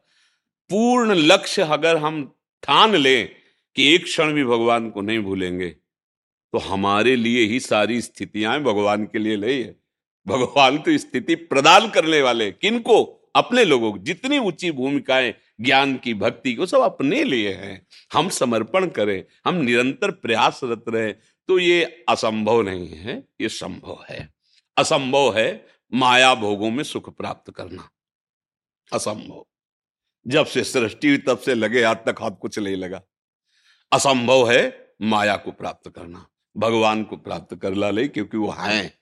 [0.69, 3.29] पूर्ण लक्ष्य अगर हम ठान लें
[3.75, 5.69] कि एक क्षण भी भगवान को नहीं भूलेंगे
[6.53, 9.75] तो हमारे लिए ही सारी स्थितियाँ भगवान के लिए नहीं है।
[10.27, 13.17] भगवान तो स्थिति प्रदान करने वाले किनको?
[13.35, 18.29] अपने लोगों को। जितनी ऊँची भूमिकाएँ ज्ञान की, भक्ति को, सब अपने लिए हैं। हम
[18.29, 21.11] समर्पण करें। हम निरंतर प्रयासरत रहे।
[21.47, 24.33] तो ये असंभव नहीं है। ये संभव है।
[24.77, 27.89] असंभव है माया भोगों में सुख प्राप्त करना
[28.93, 29.45] असंभव।
[30.27, 33.01] जब से सृष्टि हुई तब से लगे, आज तक हाथ कुछ नहीं लगा।
[33.91, 36.27] असंभव है माया को प्राप्त करना,
[36.57, 38.99] भगवान को प्राप्त कर ला ले, क्योंकि वो है।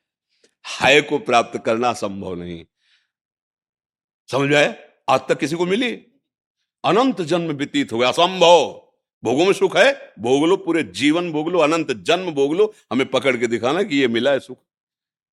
[0.63, 2.65] हाय को प्राप्त करना संभव नहीं।
[4.32, 5.91] समझ आए आज तक किसी को मिली?
[6.84, 8.89] अनंत जन्म व्यतीत हो गया, असंभव।
[9.23, 13.10] भोगों में सुख है, भोग लो, पूरे जीवन भोग लो, अनंत जन्म भोग लो। हमें
[13.10, 14.63] पकड़ के दिखाना कि ये मिला है सुख।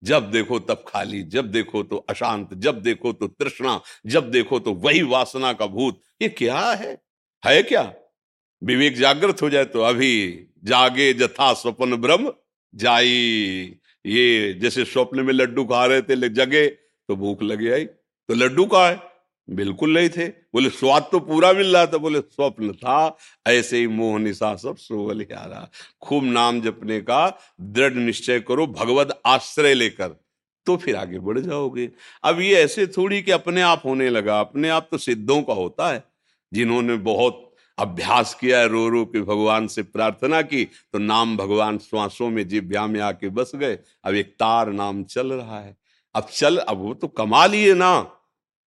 [0.07, 4.73] जब देखो तब खाली, जब देखो तो अशांत, जब देखो तो तृष्णा, जब देखो तो
[4.75, 6.93] वही वासना का भूत। ये क्या है?
[7.43, 7.93] है क्या?
[8.63, 10.13] विवेक जागृत हो जाए तो अभी
[10.65, 12.33] जागे जथा स्वप्न ब्रह्म,
[12.75, 18.35] जाई। ये जैसे स्वप्न में लड्डू खा रहे थे जगे तो भूख लगे, आई। तो
[18.35, 18.97] लड्डू का है?
[19.51, 23.87] बिल्कुल नहीं थे। बोले, स्वाद तो पूरा मिल रहा था। बोले, स्वप्न था। ऐसे ही
[23.87, 25.71] मोह निशा सब सोवल रहा।
[26.03, 30.09] खूब नाम जपने का दृढ़ निश्चय करो भगवत आश्रय लेकर।
[30.67, 31.91] तो फिर आगे बढ़ जाओगे।
[32.25, 35.93] अब ये ऐसे थोड़ी कि अपने आप होने लगा। अपने आप तो सिद्धों का होता
[35.93, 36.05] है।
[36.53, 41.79] जिन्होंने बहुत अभ्यास किया है रो रो के भगवान से प्रार्थना की तो नाम भगवान
[41.79, 45.77] श्वासों में जिव्या में आके बस गए। अब एक तार नाम चल रहा है।
[46.15, 48.16] अब चल, अब वो तो कमा लिए ना।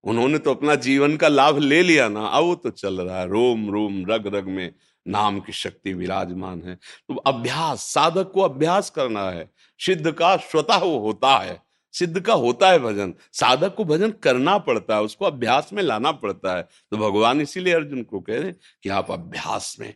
[0.04, 3.28] उन्होंने तो अपना जीवन का लाभ ले लिया ना। अब वो तो चल रहा है।
[3.28, 4.74] रोम रोम, रग रग में
[5.08, 10.78] नाम की शक्ति विराजमान है। तो अभ्यास, साधक को अभ्यास करना है। सिद्ध का स्वतः
[10.78, 11.62] वो होता है।
[11.94, 16.12] सिद्ध का होता है भजन। साधक को भजन करना पड़ता है। उसको अभ्यास में लाना
[16.12, 19.94] पड़ता है। तो भगवान इसीलिए अर्जुन को कह रहे कि आप अभ्यास में,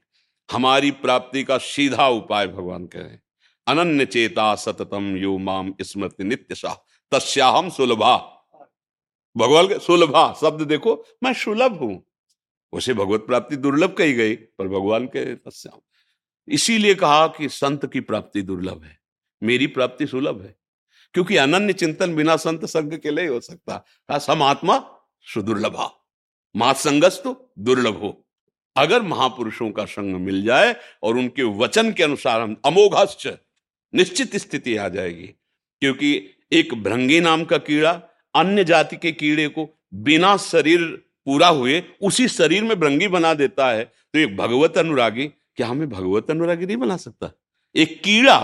[0.51, 3.17] हमारी प्राप्ति का सीधा उपाय भगवान कह रहे
[3.67, 6.73] अनन्य चेता सततम यो माम स्मृति नित्य शाह
[7.11, 8.32] तस्याहम सुलभा।
[9.35, 12.03] भगवान के सुलभा शब्द देखो, मैं सुलभ हूँ।
[12.73, 15.21] उसे भगवत प्राप्ति दुर्लभ कही गई, पर भगवान के
[16.47, 18.97] इसीलिए कहा कि संत की प्राप्ति दुर्लभ है,
[19.41, 20.55] मेरी प्राप्ति सुलभ है,
[21.15, 24.77] क्योंकि अनन्य चिंतन बिना संत संग के लिए हो सकता। कहा सम आत्मा
[25.27, 25.89] सुदुर्लभा
[26.55, 28.19] मात संगस तो दुर्लभ हो।
[28.75, 33.27] अगर महापुरुषों का संग मिल जाए और उनके वचन के अनुसार हम अमोघश्च,
[33.93, 35.27] निश्चित स्थिति आ जाएगी,
[35.81, 37.93] क्योंकि एक भृंगी नाम का कीड़ा
[38.35, 40.85] अन्य जाति के कीड़े को बिना शरीर
[41.27, 45.89] पूरा हुए उसी शरीर में भृंगी बना देता है। तो एक भगवत अनुरागी, क्या हमें
[45.89, 47.31] भगवत अनुरागी नहीं बना सकता?
[47.75, 48.37] एक कीड़ा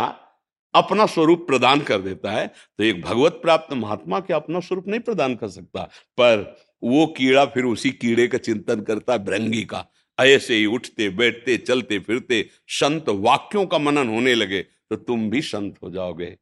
[0.73, 4.99] अपना स्वरूप प्रदान कर देता है तो एक भगवत प्राप्त महात्मा के अपना स्वरूप नहीं
[4.99, 5.83] प्रदान कर सकता?
[6.17, 9.85] पर वो कीड़ा फिर उसी कीड़े का चिंतन करता है भृंगी का।
[10.17, 15.41] ऐसे ही उठते, बैठते, चलते, फिरते संत वाक्यों का मनन होने लगे तो तुम भी
[15.41, 16.35] संत हो जाओगे।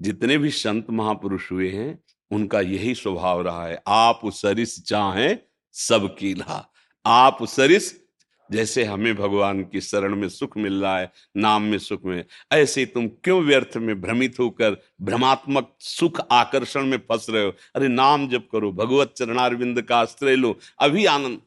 [0.00, 1.98] जितने भी संत महापुरुष हुए हैं
[2.32, 5.36] उनका यही स्वभाव रहा है। आप सरिस चाहे
[5.72, 6.72] सब कीला
[7.06, 8.02] आप सरिस
[8.52, 12.86] जैसे हमें भगवान की शरण में सुख मिल रहा है, नाम में सुख में। ऐसे
[12.86, 17.52] तुम क्यों व्यर्थ में भ्रमित होकर भ्रमात्मक सुख आकर्षण में फंस रहे हो?
[17.74, 21.40] अरे नाम जब करो, भगवत चरणारविंद का आश्रय लो, अभी आनंद।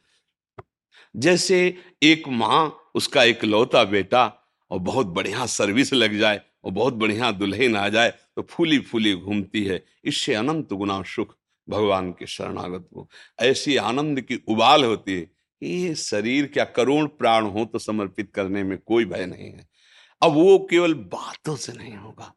[1.15, 4.33] जैसे एक माँ, उसका एक लौता बेटा
[4.71, 9.13] और बहुत बढ़िया सर्विस लग जाए। और बहुत बढ़िया दुल्हन आ जाए तो फूली फूली
[9.15, 11.35] घूमती है। इससे अनंत गुना सुख
[11.67, 13.07] भगवान के शरणागत को
[13.39, 18.31] ऐसी आनंद की उबाल होती है कि ये शरीर क्या करोड़ प्राण हो तो समर्पित
[18.33, 19.67] करने में कोई भय नहीं है।
[20.21, 22.31] अब वो केवल बातों से नहीं होगा।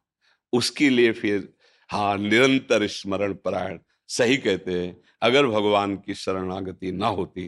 [0.52, 1.48] उसके लिए फिर
[1.90, 7.46] हाँ निरंतर स्मरण परायण सही कहते हैं। अगर भगवान की शरणागति ना होती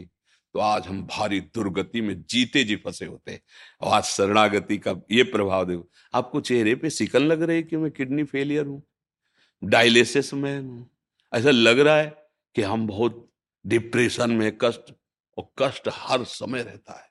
[0.53, 3.41] तो आज हम भारी दुर्गति में जीते जी फंसे होते
[3.81, 7.77] और आज शरणागति का ये प्रभाव देखो। आपको चेहरे पे सिकन लग रही है कि
[7.77, 8.81] मैं किडनी फेलियर हूँ?
[9.63, 10.89] डायलिसिस में हूँ।
[11.33, 13.29] ऐसा लग रहा है कि हम बहुत
[13.65, 14.93] डिप्रेशन में कष्ट
[15.37, 17.09] और कष्ट हर समय रहता है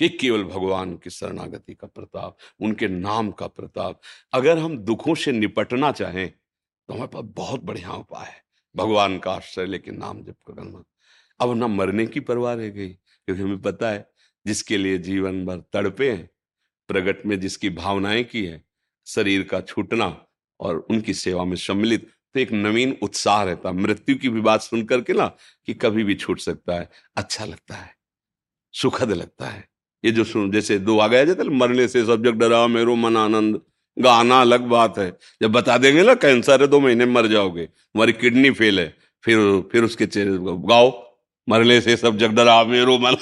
[0.00, 4.00] कि केवल भगवान की शरणागति का प्रताप, उनके नाम का प्रताप।
[4.32, 8.42] अगर हम दुखों से निपटना चाहें तो हमारे पास बहुत बढ़िया उपाय है।
[8.76, 10.82] भगवान का आश्रय लेके नाम जप करना।
[11.40, 14.06] अब ना मरने की परवाह रह गई, क्योंकि हमें पता है,
[14.46, 16.28] जिसके लिए जीवन भर तड़पे हैं,
[16.88, 18.62] प्रगट में जिसकी भावनाएँ की है,
[19.06, 20.16] शरीर का छूटना
[20.60, 24.82] और उनकी सेवा में सम्मिलित तो एक नवीन उत्साह रहता मृत्यु की भी बात सुन
[24.84, 25.26] करके ना,
[25.68, 27.90] कि कभी भी छूट सकता है अच्छा लगता है,
[28.74, 29.68] सुखद लगता है।
[30.04, 33.60] ये जो सुन, जैसे दो आ गया जाता मरने से सब डरा, मेरो मन आनंद,
[33.96, 35.10] गाना अलग बात है।
[35.42, 39.60] जब बता देंगे ना, कैंसर है, दो महीने मर जाओगे, तुम्हारी किडनी फेल है, फिर
[39.72, 40.90] फिर उसके चेहरे गाओ।
[41.48, 43.16] मरने से सब जग डरा मेरो मन।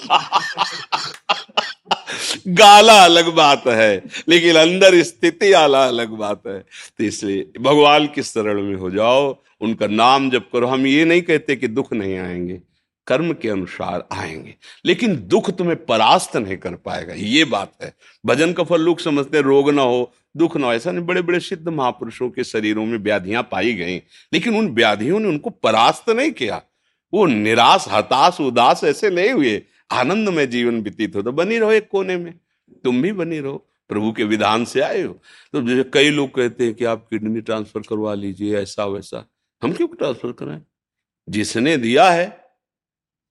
[2.48, 8.22] गाला अलग बात है, लेकिन अंदर स्थिति आला अलग बात है। तो इसलिए भगवान की
[8.22, 12.16] शरण में हो जाओ, उनका नाम जब करो। हम ये नहीं कहते कि दुख नहीं
[12.18, 12.60] आएँगे,
[13.06, 14.54] कर्म के अनुसार आएँगे।
[14.84, 17.94] लेकिन दुख तुम्हें परास्त नहीं कर पाएगा, ये बात है।
[18.26, 21.40] भजन का फल लोग समझते रोग ना हो, दुख ना हो। ऐसा नहीं बड़े बड़े
[21.40, 23.96] सिद्ध महापुरुषों के शरीरों में व्याधियाँ पाई गई,
[24.32, 26.62] लेकिन उन व्याधियों ने उनको परास्त नहीं किया।
[27.12, 31.72] वो निराश, हताश, उदास ऐसे नहीं हुए। आनंद में जीवन व्यतीत हो तो बनी रहो
[31.72, 32.34] एक कोने में।
[32.84, 35.12] तुम भी बनी रहो। प्रभु के विधान से आए हो।
[35.52, 39.30] तो जैसे कई लोग कहते हैं कि आप किडनी ट्रांसफ़र करवा लीजिए, ऐसा, वैसा।
[39.62, 40.62] हम क्यों ट्रांसफ़र कराएँ?
[41.28, 42.40] जिसने दिया है,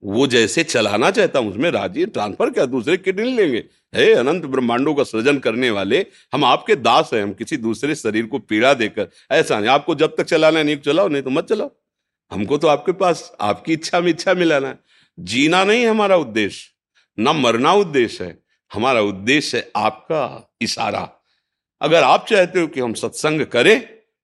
[0.03, 2.65] वो जैसे चलाना चाहता हूँ, उसमें राज़ी ट्रांसफ़र क्या?
[2.65, 3.63] दूसरे किडनी लेंगे।
[3.95, 8.25] हे अनंत ब्रह्मांडों का सृजन करने वाले, हम आपके दास हैं, हम किसी दूसरे शरीर
[8.25, 11.71] को पीड़ा देकर। ऐसा नहीं, आपको जब तक चलाना नहीं चलाओ, नहीं तो मत चलाओ।
[12.31, 14.79] हमको तो आपके पास, आपकी इच्छा में इच्छा मिलाना है।
[15.17, 16.69] जीना नहीं हमारा उद्देश्य,
[17.17, 18.37] न मरना उद्देश्य है,
[18.71, 21.09] हमारा उद्देश्य है आपका इशारा।
[21.81, 23.79] अगर आप चाहते हो कि हम सत्संग करें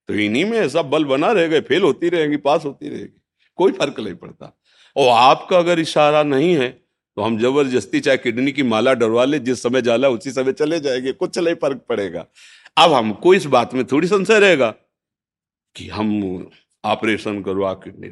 [0.09, 3.21] तो इन्हीं में सब बल बना रहेगा फेल होती रहेगी, पास होती रहेगी,
[3.59, 4.51] कोई फ़र्क नहीं पड़ता।
[4.95, 6.69] और आपका अगर इशारा नहीं है
[7.17, 10.79] तो हम ज़बरदस्ती चाहे किडनी की माला डरवा ले, जिस समय जाला उसी समय चले
[10.79, 12.25] जाएँगे, कुछ नहीं फ़र्क पड़ेगा।
[12.77, 14.69] अब हमको इस बात में थोड़ी संशय रहेगा
[15.75, 16.11] कि हम
[16.86, 18.12] ऑपरेशन करवा किडनी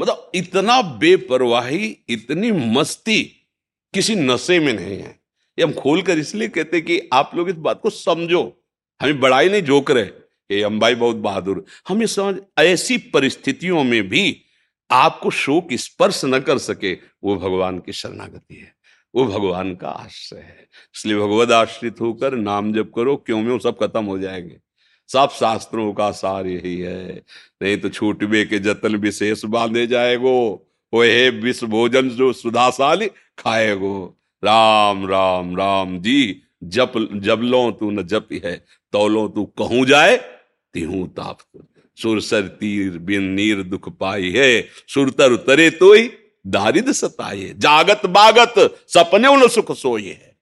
[0.00, 3.22] मतलब इतना बेपरवाही, इतनी मस्ती
[3.94, 5.20] किसी नशे में नहीं है।
[5.58, 8.64] ये हम खोल कर इसलिए कहते कि आप लोग इस बात को समझो।
[9.02, 10.04] हमें बड़ाई नहीं जोक रहे
[10.50, 14.40] ये अंबाई बहुत बहादुर। हम समझ, ऐसी परिस्थितियों में भी
[14.90, 18.74] आपको शोक स्पर्श न कर सके, वो भगवान की शरणागति है।
[19.14, 23.58] वो भगवान का आश्रय है। इसलिए भगवत आश्रित होकर नाम जप करो, क्यों में वो
[23.58, 24.56] सब खत्म हो जाएँगे।
[25.08, 27.22] सब शास्त्रों का सार यही है।
[27.62, 33.06] नहीं तो छूटवे के जतन विशेष बांधे जाएगो। हे विश्व भोजन जो सुधाशाली
[33.38, 39.84] खाएगो। राम राम राम जी, जप, जब लो तू न जप है, तौलो तू कहूँ
[39.86, 40.16] जाए,
[40.74, 41.38] तिहू ताप
[41.98, 46.10] सुरसर तीर बिन नीर दुख पाई है सुरतर उतरे तो ही
[46.46, 48.54] दारिद सताए। जागत बागत
[48.88, 50.36] सपने उन सुख सोई है।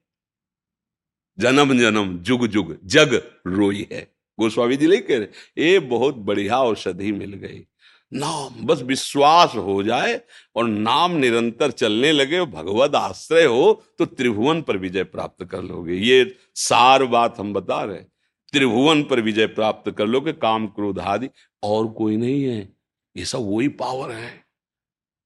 [1.39, 7.33] जन्म जन्म जुग जुग जग रोई है। गोस्वामी जी लेकर ये बहुत बढ़िया औषधि मिल
[7.33, 7.65] गई।
[8.13, 10.21] नाम, बस विश्वास हो जाए
[10.55, 15.95] और नाम निरंतर चलने लगे भगवत आश्रय हो तो त्रिभुवन पर विजय प्राप्त कर लोगे।
[15.95, 18.01] ये सार बात हम बता रहे
[18.53, 21.29] त्रिभुवन पर विजय प्राप्त कर लोगे, काम क्रोध आदि।
[21.63, 22.73] और कोई नहीं है।
[23.17, 24.43] ये सब वही पावर है।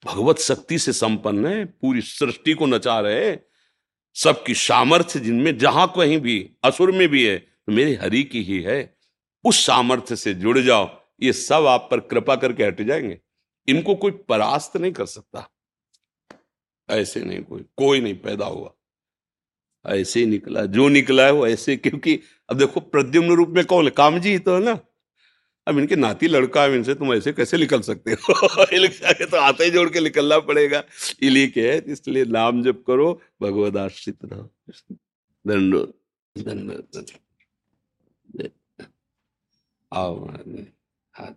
[0.06, 3.38] भगवत शक्ति से संपन्न है, पूरी सृष्टि को नचा रहे
[4.16, 8.62] सबकी सामर्थ्य जिनमें, जहाँ कहीं भी, असुर में भी है तो मेरे हरि की ही
[8.62, 8.97] है।
[9.44, 13.20] उस सामर्थ्य से जुड़ जाओ, ये सब आप पर कृपा करके हट जाएँगे।
[13.68, 15.50] इनको कोई परास्त नहीं कर सकता।
[16.90, 18.74] ऐसे नहीं, कोई कोई नहीं पैदा हुआ।
[19.86, 22.20] ऐसे ही निकला, जो निकला है वो ऐसे, क्योंकि
[22.50, 23.90] अब देखो प्रद्युम्न रूप में कौन है?
[23.90, 24.80] काम जी तो है ना।
[25.68, 28.34] अब इनके नाती लड़का है, इनसे तुम ऐसे कैसे निकल सकते हो?
[29.26, 30.84] तो आते ही जोड़ के निकलना पड़ेगा।
[31.22, 34.52] इली के है, इसलिए नाम जप करो भगवद आश्रित रहो
[35.48, 35.94] दंडो
[36.38, 37.02] दंडो
[39.92, 41.34] हाथ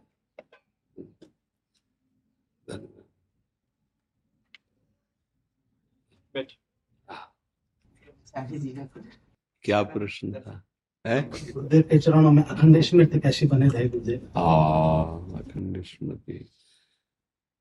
[9.62, 10.64] क्या प्रश्न था?
[11.06, 11.22] है?
[11.30, 14.20] गुरुदेव के चरणों में अखंड स्मृति कैसी बने रहे गुरुदेव
[15.38, 16.50] अखंड स्मृति।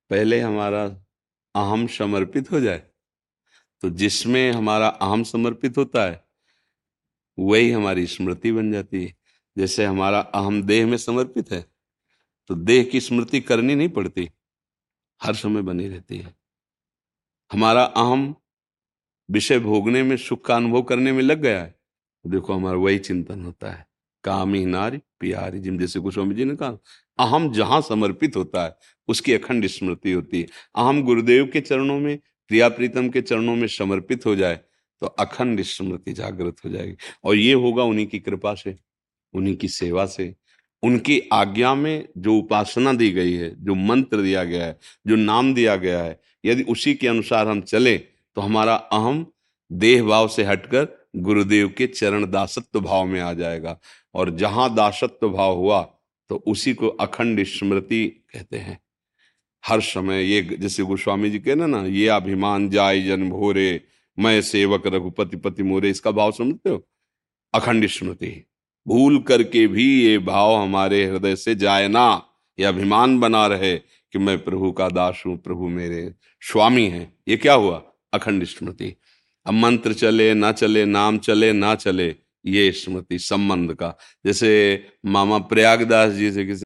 [0.10, 0.86] पहले हमारा
[1.56, 2.89] अहम समर्पित हो जाए।
[3.82, 6.23] तो जिसमें हमारा अहम समर्पित होता है
[7.39, 9.18] वही हमारी स्मृति बन जाती है।
[9.60, 11.65] जैसे हमारा अहम देह में समर्पित है
[12.50, 14.30] तो देह की स्मृति करनी नहीं पड़ती।
[15.22, 16.34] हर समय बनी रहती है।
[17.52, 18.36] हमारा अहम
[19.30, 21.76] विषय भोगने में, सुख का अनुभव करने में लग गया है
[22.26, 23.86] तो देखो हमारा वही चिंतन होता है।
[24.24, 26.78] कामी नारी, प्यारी, जिम जैसे गोस्वामी जी ने कहा।
[27.19, 28.76] अहम जहाँ समर्पित होता है,
[29.08, 32.17] उसकी अखंड स्मृति होती है। अहम गुरुदेव के चरणों में,
[32.50, 34.60] प्रिया प्रीतम के चरणों में समर्पित हो जाए
[35.02, 38.78] तो अखंड स्मृति जागृत हो जाएगी। और ये होगा उन्हीं की कृपा से।
[39.34, 40.34] उन्हीं की सेवा से।
[40.84, 45.54] उनकी आज्ञा में जो उपासना दी गई है, जो मंत्र दिया गया है, जो नाम
[45.54, 49.26] दिया गया है, यदि उसी के अनुसार हम चले तो हमारा अहम
[49.72, 53.80] देह भाव से हटकर गुरुदेव के चरण दासत्व भाव में आ जाएगा।
[54.15, 55.82] और जहाँ दासत्व भाव हुआ
[56.30, 58.80] तो उसी को अखंड स्मृति कहते हैं।
[59.63, 63.82] हर समय ये जैसे गोस्वामी जी कहना ना, ये अभिमान जाय जन भोरे,
[64.18, 66.86] मैं सेवक रघुपति पति मोरे। इसका भाव समझते हो?
[67.54, 68.46] अखंड स्मृति।
[68.88, 72.22] भूल करके भी ये भाव हमारे हृदय से जाए ना।
[72.60, 77.38] ये अभिमान बना रहे कि मैं प्रभु का दास हूँ, प्रभु मेरे स्वामी हैं। ये
[77.38, 77.82] क्या हुआ?
[78.13, 78.96] अखंड स्मृति।
[79.46, 82.15] अब मंत्र चले, ना चले, नाम चले, ना चले,
[82.46, 84.50] ये स्मृति, संबंध का। जैसे
[85.06, 86.63] मामा प्रयागदास जी से किसी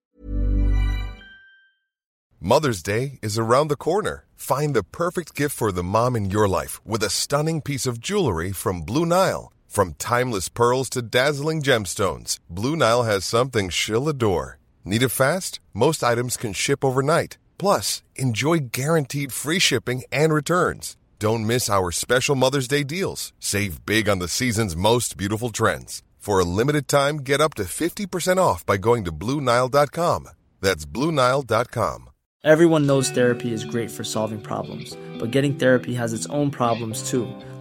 [2.42, 6.48] mother's day is around the corner find the perfect gift for the mom in your
[6.50, 11.64] life with a stunning piece of jewellery from Blue Nile From timeless pearls to dazzling
[11.64, 14.60] gemstones, Blue Nile has something she'll adore.
[14.86, 15.60] Need it fast?
[15.74, 17.40] Most items can ship overnight.
[17.58, 20.96] Plus, enjoy guaranteed free shipping and returns.
[21.18, 23.34] Don't miss our special Mother's Day deals.
[23.40, 26.04] Save big on the season's most beautiful trends.
[26.20, 30.28] For a limited time, get up to 50% off by going to BlueNile.com.
[30.62, 32.10] That's BlueNile.com.
[32.44, 37.10] Everyone knows therapy is great for solving problems, but getting therapy has its own problems
[37.10, 37.26] too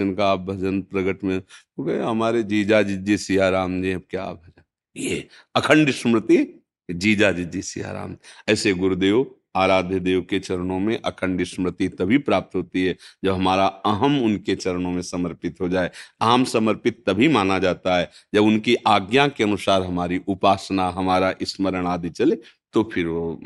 [0.00, 1.38] इनका आप भजन प्रकट में
[1.78, 4.62] हो गए हमारे जीजा जिज्जी सिया राम जी, अब क्या भजन?
[4.96, 8.16] ये अखंड स्मृति जीजा जिज्जी सिया राम
[8.48, 13.66] ऐसे गुरुदेव, आराध्य देव के चरणों में अखंड स्मृति तभी प्राप्त होती है, जब हमारा
[13.66, 15.90] अहम उनके चरणों में समर्पित हो जाए।
[16.20, 21.86] अहम समर्पित तभी माना जाता है, जब उनकी आज्ञा के अनुसार हमारी उपासना, हमारा स्मरण
[21.86, 22.38] आदि चले
[22.72, 23.40] तो फिर वो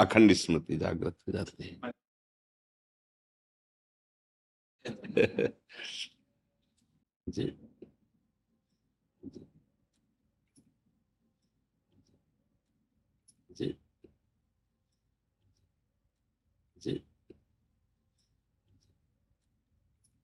[0.00, 1.92] अखंड स्मृति जागृत हो जाती है।
[7.26, 7.44] जी।
[13.50, 13.74] जी।
[16.76, 17.02] जी।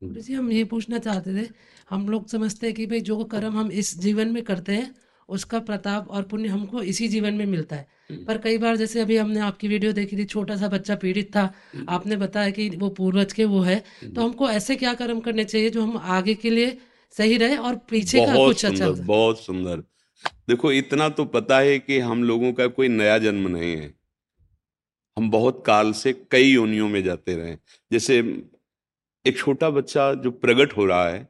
[0.02, 1.46] गुरु जी हम ये पूछना चाहते थे
[1.90, 4.94] हम लोग समझते हैं कि भाई जो कर्म हम इस जीवन में करते हैं
[5.28, 7.86] उसका प्रताप और पुण्य हमको इसी जीवन में मिलता है।
[8.26, 11.42] पर कई बार जैसे अभी हमने आपकी वीडियो देखी थी छोटा सा बच्चा पीड़ित था
[11.88, 15.70] आपने बताया कि वो पूर्वज के वो है तो हमको ऐसे क्या कर्म करने चाहिए
[15.70, 16.76] जो हम आगे के लिए
[17.14, 19.82] सही रहे और पीछे का कुछ अच्छा बहुत सुंदर।
[20.48, 23.94] देखो इतना तो पता है कि हम लोगों का कोई नया जन्म नहीं है।
[25.16, 27.56] हम बहुत काल से कई योनियों में जाते रहे।
[27.92, 28.18] जैसे
[29.24, 31.28] एक छोटा बच्चा जो प्रकट हो रहा है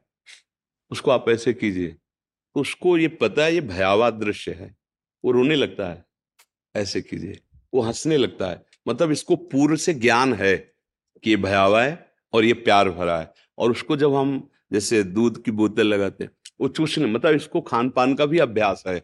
[0.91, 4.75] उसको आप ऐसे कीजिए तो उसको ये पता है ये भयावह दृश्य है।
[5.23, 6.05] वो रोने लगता है
[6.75, 7.39] ऐसे कीजिए।
[7.73, 10.55] वो हंसने लगता है। मतलब इसको पूर्व से ज्ञान है
[11.23, 15.43] कि ये भयावह है और ये प्यार भरा है। और उसको जब हम जैसे दूध
[15.43, 19.01] की बोतल लगाते हैं। वो चूसने मतलब इसको खान पान का भी अभ्यास है।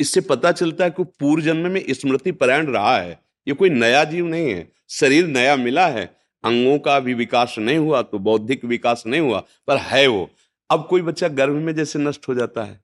[0.00, 4.04] इससे पता चलता है कि पूर्व जन्म में स्मृति परायण रहा है। ये कोई नया
[4.04, 6.04] जीव नहीं है। शरीर नया मिला है।
[6.44, 10.30] अंगों का भी विकास नहीं हुआ तो बौद्धिक विकास नहीं हुआ, पर है वो।
[10.70, 12.80] अब कोई बच्चा गर्भ में जैसे नष्ट हो जाता है।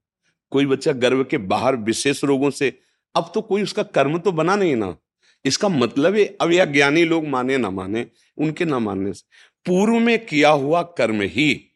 [0.51, 2.79] कोई बच्चा गर्भ के बाहर विशेष रोगों से,
[3.15, 4.97] अब तो कोई उसका कर्म तो बना नहीं ना।
[5.45, 8.07] इसका मतलब है, अब यह ज्ञानी लोग माने ना माने,
[8.39, 9.27] उनके ना मानने से।
[9.67, 11.68] पूर्व में किया हुआ कर्म ही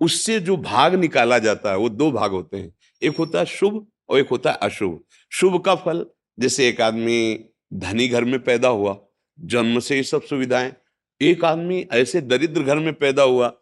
[0.00, 2.72] उससे जो भाग निकाला जाता है, वो दो भाग होते हैं।
[3.02, 5.00] एक होता है शुभ और एक होता है अशुभ।
[5.32, 6.06] शुभ का फल,
[6.38, 7.44] जैसे एक आदमी
[7.74, 8.96] धनी घर में पैदा हुआ,
[9.38, 10.72] जन्म से ये सब सुविधाएँ।
[11.20, 13.52] एक आदमी ऐसे दरिद्र घर में पैदा हुआ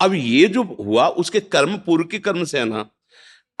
[0.00, 2.84] अब ये जो हुआ, उसके कर्म पूर्व के कर्म से है ना।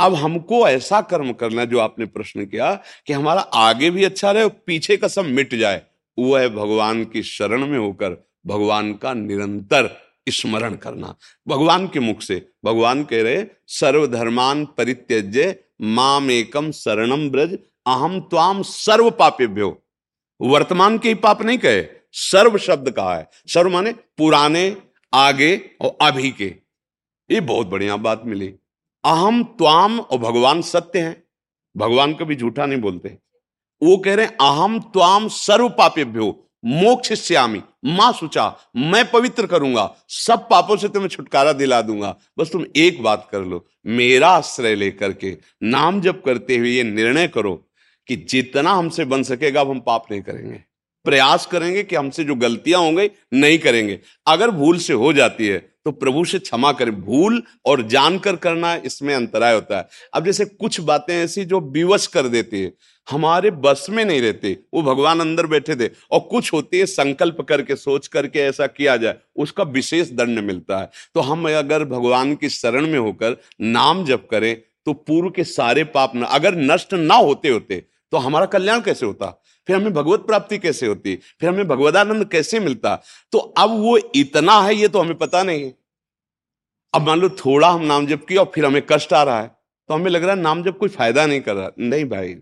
[0.00, 2.74] अब हमको ऐसा कर्म करना जो आपने प्रश्न किया,
[3.06, 5.82] कि हमारा आगे भी अच्छा रहे और पीछे का सब मिट जाए,
[6.18, 8.10] वो है भगवान की शरण में होकर,
[8.46, 11.14] भगवान का निरंतर स्मरण करना।
[11.48, 18.62] भगवान के मुख से, भगवान कह रहे, सर्वधर्मान परित्यज्य माम एकम शरणम ब्रज अहम त्वाम
[18.62, 19.82] सर्व पापेभ्यो
[20.40, 24.76] वर्तमान के ही पाप नहीं कहे, सर्व शब्द कहा है। सर्व माने पुराने,
[25.14, 26.54] आगे और अभी के।
[27.30, 28.54] ये बहुत बढ़िया बात मिली।
[29.04, 31.24] अहम त्वाम और भगवान सत्य हैं।
[31.76, 33.18] भगवान कभी झूठा नहीं बोलते।
[33.82, 38.46] वो कह रहे हैं अहम त्वाम सर्व पापेभ्यो मोक्ष श्यामी, माँ सुचा,
[38.76, 43.40] मैं पवित्र करूँगा, सब पापों से तुम्हें छुटकारा दिला दूँगा। बस तुम एक बात कर
[43.40, 47.54] लो, मेरा आश्रय लेकर के नाम जप करते हुए ये निर्णय करो
[48.08, 50.60] कि जितना हमसे बन सकेगा अब हम पाप नहीं करेंगे।
[51.04, 55.58] प्रयास करेंगे कि हमसे जो गलतियाँ होंगे नहीं करेंगे। अगर भूल से हो जाती है
[55.86, 60.44] तो प्रभु से क्षमा करें। भूल और जानकर करना इसमें अंतराय होता है। अब जैसे
[60.44, 62.72] कुछ बातें ऐसी जो विवश कर देती है,
[63.08, 67.40] हमारे बस में नहीं रहते, वो भगवान अंदर बैठे थे और कुछ होती है संकल्प
[67.40, 72.34] करके, सोच करके ऐसा किया जाए, उसका विशेष दंड मिलता है। तो हम अगर भगवान
[72.34, 74.56] की शरण में होकर नाम जप करें
[74.86, 79.06] तो पूर्व के सारे पाप न, अगर नष्ट ना होते होते तो हमारा कल्याण कैसे
[79.06, 79.42] होता?
[79.66, 81.16] फिर हमें भगवत प्राप्ति कैसे होती?
[81.40, 82.94] फिर हमें भगवदानंद कैसे मिलता?
[83.32, 85.74] तो अब वो इतना है, ये तो हमें पता नहीं है।
[86.94, 89.54] अब मान लो थोड़ा हम नाम जप किया और फिर हमें कष्ट आ रहा है
[89.88, 92.34] तो हमें लग रहा है नाम जप कोई फ़ायदा नहीं कर रहा। नहीं भाई,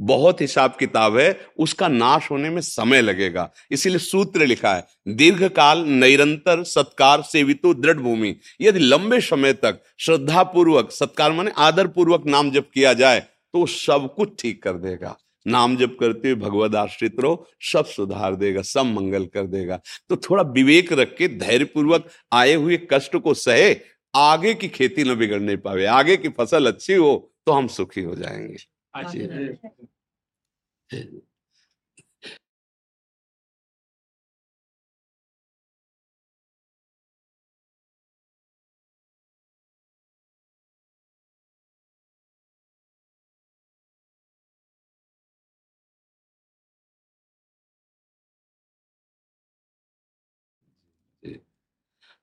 [0.00, 5.48] बहुत हिसाब किताब है, उसका नाश होने में समय लगेगा। इसीलिए सूत्र लिखा है दीर्घ
[5.48, 11.86] काल निरंतर सत्कार सेवितो दृढ़ भूमि यदि लंबे समय तक श्रद्धा पूर्वक सत्कार माने आदर
[11.88, 15.16] पूर्वक नाम जप किया जाए तो सब कुछ ठीक कर देगा।
[15.46, 20.16] नाम जप करते हुए भगवद आश्रित रहो सब सुधार देगा सब मंगल कर देगा। तो
[20.16, 23.74] थोड़ा विवेक रख के धैर्य पूर्वक आए हुए कष्ट को सहे
[24.14, 28.14] आगे की खेती न बिगड़ने पावे आगे की फ़सल अच्छी हो तो हम सुखी हो
[28.14, 28.56] जाएँगे।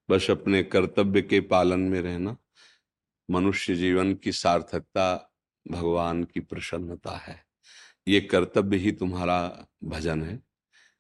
[0.10, 2.38] बस अपने कर्तव्य के पालन में रहना।
[3.32, 5.36] मनुष्य जीवन की सार्थकता
[5.72, 7.46] भगवान की प्रसन्नता है।
[8.08, 10.40] ये कर्तव्य ही तुम्हारा भजन है।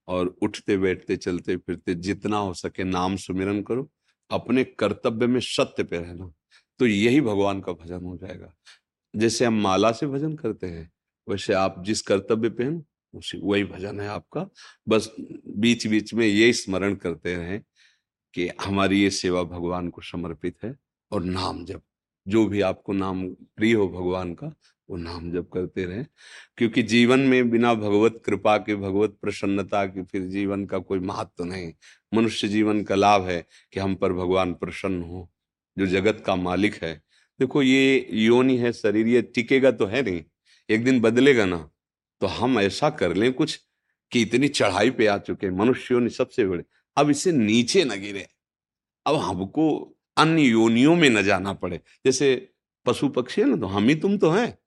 [0.07, 3.91] और उठते, बैठते, चलते, फिरते जितना हो सके नाम सुमिरन करो।
[4.31, 6.33] अपने कर्तव्य में सत्य पे रहना।
[6.79, 8.55] तो यही भगवान का भजन हो जाएगा।
[9.15, 10.91] जैसे हम माला से भजन करते हैं,
[11.29, 12.85] वैसे आप जिस कर्तव्य पे हैं,
[13.15, 14.49] उसी, वही भजन है आपका।
[14.87, 15.11] बस
[15.47, 17.61] बीच बीच में ये स्मरण करते रहें।
[18.33, 20.75] कि हमारी ये सेवा भगवान को समर्पित है
[21.11, 21.81] और नाम जप।
[22.27, 24.47] जो भी आपको नाम प्रिय हो भगवान का,
[24.89, 26.05] वो नाम जप करते रहें।
[26.57, 31.31] क्योंकि जीवन में बिना भगवत कृपा के, भगवत प्रसन्नता के फिर जीवन का कोई महत्व
[31.37, 31.73] तो नहीं।
[32.13, 35.31] मनुष्य जीवन का लाभ है कि हम पर भगवान प्रसन्न हो,
[35.77, 37.03] जो जगत का मालिक है।
[37.39, 40.23] देखो, ये योनि है शरीर, ये टिकेगा तो है नहीं।
[40.69, 41.69] एक दिन बदलेगा ना
[42.21, 43.59] तो हम ऐसा कर लें कुछ
[44.11, 46.63] कि इतनी चढ़ाई पे आ चुके हैं। मनुष्यों ने सबसे बड़े
[46.97, 48.27] अब इसे नीचे न गिरे।
[49.05, 52.49] अब हमको अन्य योनियों में न जाना पड़े। जैसे
[52.85, 54.57] पशु पक्षी है ना तो हम ही तुम तो हैं।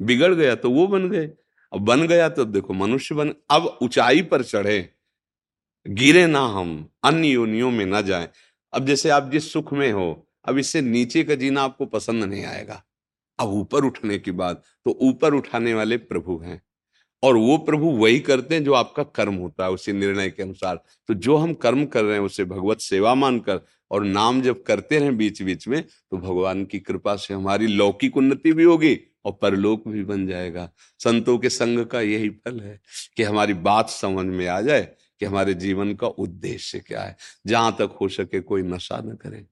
[0.00, 1.26] बिगड़ गया तो वो बन गए।
[1.72, 4.92] अब बन गया तो देखो मनुष्य बन, अब ऊंचाई पर चढ़े।
[5.86, 8.28] गिरे ना हम, अन्य योनियों में ना जाए।
[8.72, 12.44] अब जैसे आप जिस सुख में हो, अब इससे नीचे का जीना आपको पसंद नहीं
[12.44, 12.82] आएगा।
[13.38, 16.62] अब ऊपर उठने की बात तो ऊपर उठाने वाले प्रभु हैं।
[17.22, 20.82] और वो प्रभु वही करते हैं जो आपका कर्म होता है, उसी निर्णय के अनुसार।
[21.08, 23.60] तो जो हम कर्म कर रहे हैं, उसे भगवत सेवा मानकर
[23.90, 28.16] और नाम जब करते रहे बीच बीच में तो भगवान की कृपा से हमारी लौकिक
[28.16, 30.68] उन्नति भी होगी और परलोक भी बन जाएगा।
[31.00, 32.80] संतों के संग का यही फल है
[33.16, 34.82] कि हमारी बात समझ में आ जाए
[35.20, 39.44] कि हमारे जीवन का उद्देश्य क्या है। जहाँ तक हो सके कोई नशा न करे,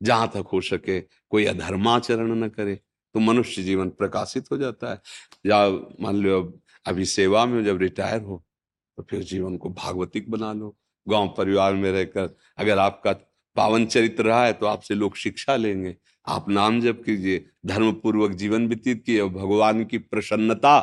[0.00, 2.74] जहाँ तक हो सके कोई अधर्माचरण न करे
[3.14, 5.00] तो मनुष्य जीवन प्रकाशित हो जाता है।
[5.46, 5.68] या
[6.00, 6.42] मान लो
[6.86, 8.42] अभी सेवा में जब रिटायर हो
[8.98, 10.76] तो फिर जीवन को भागवतिक बना लो।
[11.06, 13.12] गाँव परिवार में रहकर अगर आपका
[13.56, 15.94] पावन चरित्र रहा है तो आपसे लोग शिक्षा लेंगे।
[16.26, 20.80] आप नाम जप कीजिए। धर्म पूर्वक जीवन व्यतीत किए भगवान की प्रसन्नता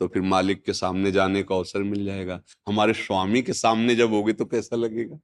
[0.00, 4.12] तो फिर मालिक के सामने जाने का अवसर मिल जाएगा। हमारे स्वामी के सामने जब
[4.12, 5.18] होगे तो कैसा लगेगा?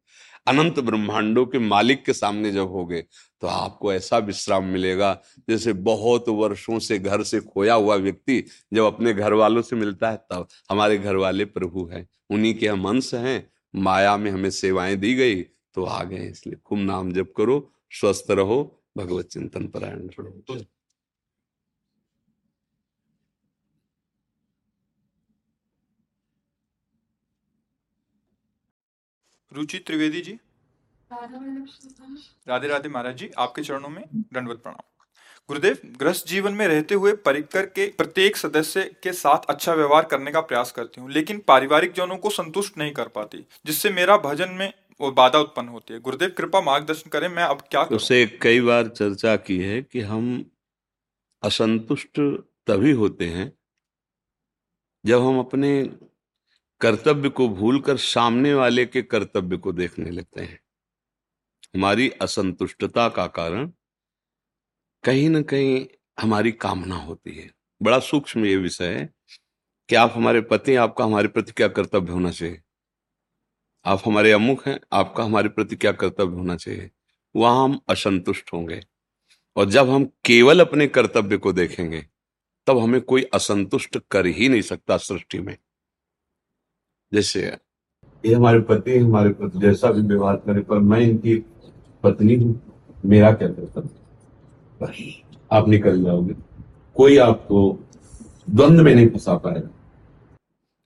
[0.48, 3.00] अनंत ब्रह्मांडों के मालिक के सामने जब होगे
[3.42, 5.12] तो आपको ऐसा विश्राम मिलेगा,
[5.48, 8.42] जैसे बहुत वर्षों से घर से खोया हुआ व्यक्ति
[8.74, 12.68] जब अपने घर वालों से मिलता है, तब हमारे घर वाले प्रभु हैं, उन्हीं के
[12.68, 15.42] हम अंश हैं, माया में हमें सेवाएँ दी गई
[15.74, 18.58] तो आ गए इसलिए खूब नाम जप करो, स्वस्थ रहो,
[18.96, 20.64] भगवत चिंतन परायण रहो
[29.52, 30.38] रुचि त्रिवेदी जी।
[32.48, 34.82] राधे राधे महाराज जी आपके चरणों में दंडवत प्रणाम।
[35.48, 40.32] गुरुदेव ग्रस्त जीवन में रहते हुए परिकर के प्रत्येक सदस्य के साथ अच्छा व्यवहार करने
[40.32, 44.50] का प्रयास करती हूँ लेकिन पारिवारिक जनों को संतुष्ट नहीं कर पाती जिससे मेरा भजन
[44.50, 47.96] में वो बाधा उत्पन्न होती है। गुरुदेव कृपा मार्गदर्शन करें मैं अब क्या करूँ?
[47.96, 50.44] उसे कई बार चर्चा की है कि हम
[51.42, 52.20] असंतुष्ट
[52.66, 53.52] तभी होते हैं
[55.04, 55.70] जब हम अपने
[56.80, 60.60] कर्तव्य को भूलकर सामने वाले के कर्तव्य को देखने लगते हैं।
[61.74, 63.72] हमारी असंतुष्टता का कारण
[65.04, 65.86] कहीं ना कहीं
[66.20, 67.50] हमारी कामना होती है।
[67.82, 69.14] बड़ा सूक्ष्म ये विषय है
[69.88, 72.62] कि आप हमारे पति आपका हमारे प्रति क्या कर्तव्य होना चाहिए?
[73.84, 76.90] आप हमारे अमुख हैं, आपका हमारे प्रति क्या कर्तव्य होना चाहिए?
[77.36, 78.80] वहाँ हम असंतुष्ट होंगे।
[79.56, 82.06] और जब हम केवल अपने कर्तव्य को देखेंगे,
[82.66, 85.56] तब हमें कोई असंतुष्ट कर ही नहीं सकता सृष्टि में।
[87.12, 87.40] जैसे
[88.24, 91.34] ये हमारे पति हमारे पति जैसा भी व्यवहार करे पर मैं इनकी
[92.02, 92.60] पत्नी हूँ।
[93.06, 95.22] मेरा क्या कर्तव्य?
[95.52, 96.34] आप निकल जाओगे।
[96.96, 97.60] कोई आपको
[98.50, 99.68] द्वंद्व में नहीं फंसा पाएगा।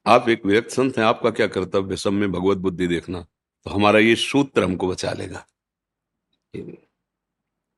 [0.07, 1.97] आप एक विरक्त संत हैं आपका क्या कर्तव्य?
[1.97, 3.21] सब में भगवत बुद्धि देखना
[3.67, 5.45] तो हमारा ये सूत्र हमको बचा लेगा।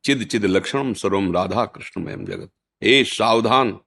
[0.05, 2.51] चिद चिद लक्षणम सर्वम राधा कृष्णमयम जगत।
[2.83, 3.79] ए सावधान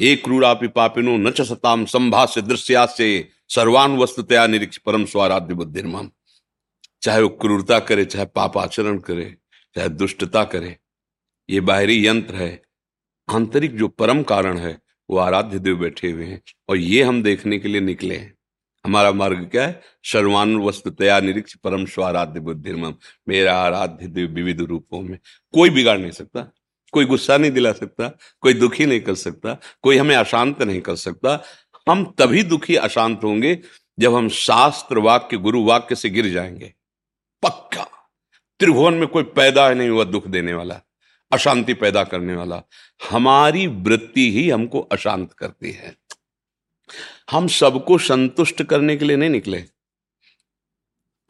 [0.00, 6.10] एक क्रूरापि पापिनो न च सताम संभाष्य दृश्यास्य। सर्वान वस्तुतया निरीक्ष परम स्वाराध्य बुद्धिर्मम
[7.02, 9.24] चाहे वो क्रूरता करे, चाहे पाप आचरण करे,
[9.76, 10.76] चाहे दुष्टता करे,
[11.50, 12.62] ये बाहरी यंत्र है।
[13.28, 14.78] आंतरिक जो परम कारण है,
[15.10, 18.34] वो आराध्य देव बैठे हुए हैं और ये हम देखने के लिए निकले हैं।
[18.84, 19.80] हमारा मार्ग क्या है?
[20.04, 22.94] सर्वान वस्तुतया निरीक्ष, परम स्वाराध्य बुद्धिर्मम
[23.28, 25.18] मेरा आराध्य देव विविध रूपों में।
[25.54, 26.50] कोई बिगाड़ नहीं सकता,
[26.92, 28.08] कोई गुस्सा नहीं दिला सकता,
[28.40, 31.42] कोई दुखी नहीं कर सकता, कोई हमें अशांत नहीं कर सकता।
[31.90, 33.58] हम तभी दुखी, अशांत होंगे
[33.98, 36.74] जब हम शास्त्र वाक्य, गुरु वाक्य से गिर जाएँगे।
[37.42, 37.86] पक्का।
[38.60, 40.80] त्रिभुवन में कोई पैदा नहीं हुआ दुख देने वाला,
[41.32, 42.62] अशांति पैदा करने वाला।
[43.10, 45.96] हमारी वृत्ति ही हमको अशांत करती है।
[47.30, 49.64] हम सबको संतुष्ट करने के लिए नहीं निकले।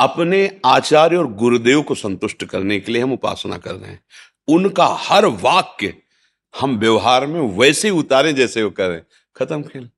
[0.01, 4.05] अपने आचार्य और गुरुदेव को संतुष्ट करने के लिए हम उपासना कर रहे हैं।
[4.49, 6.03] उनका हर वाक्य
[6.61, 9.03] हम व्यवहार में वैसे ही उतारे जैसे वो करें।
[9.37, 9.91] खत्म, खेल।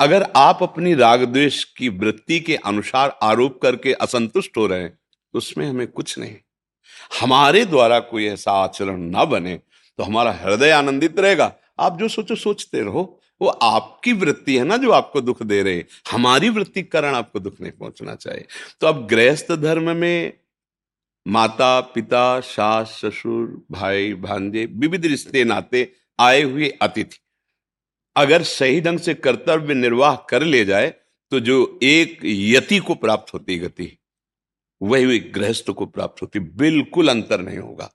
[0.00, 4.90] अगर आप अपनी राग द्वेष की वृत्ति के अनुसार आरोप करके असंतुष्ट हो रहे हैं
[5.34, 6.36] तो उसमें हमें कुछ नहीं।
[7.20, 9.54] हमारे द्वारा कोई ऐसा आचरण ना बने
[9.98, 14.76] तो हमारा हृदय आनंदित रहेगा। आप जो सोचो, सोचते रहो। वो आपकी वृत्ति है ना
[14.76, 18.46] जो आपको दुख दे रहे हमारी वृत्ति कारण आपको दुख नहीं पहुँचना चाहिए।
[18.80, 20.32] तो अब गृहस्थ धर्म में
[21.26, 27.18] माता, पिता, सास, ससुर, भाई, भांजे, विविध रिश्ते, नाते आए हुए अतिथि।
[28.16, 30.94] अगर सही ढंग से कर्तव्य निर्वाह कर ले जाए
[31.32, 33.98] तो जो एक यति को प्राप्त होती गति,
[34.80, 37.90] वही गृहस्थ को प्राप्त होती, बिल्कुल अंतर नहीं होगा।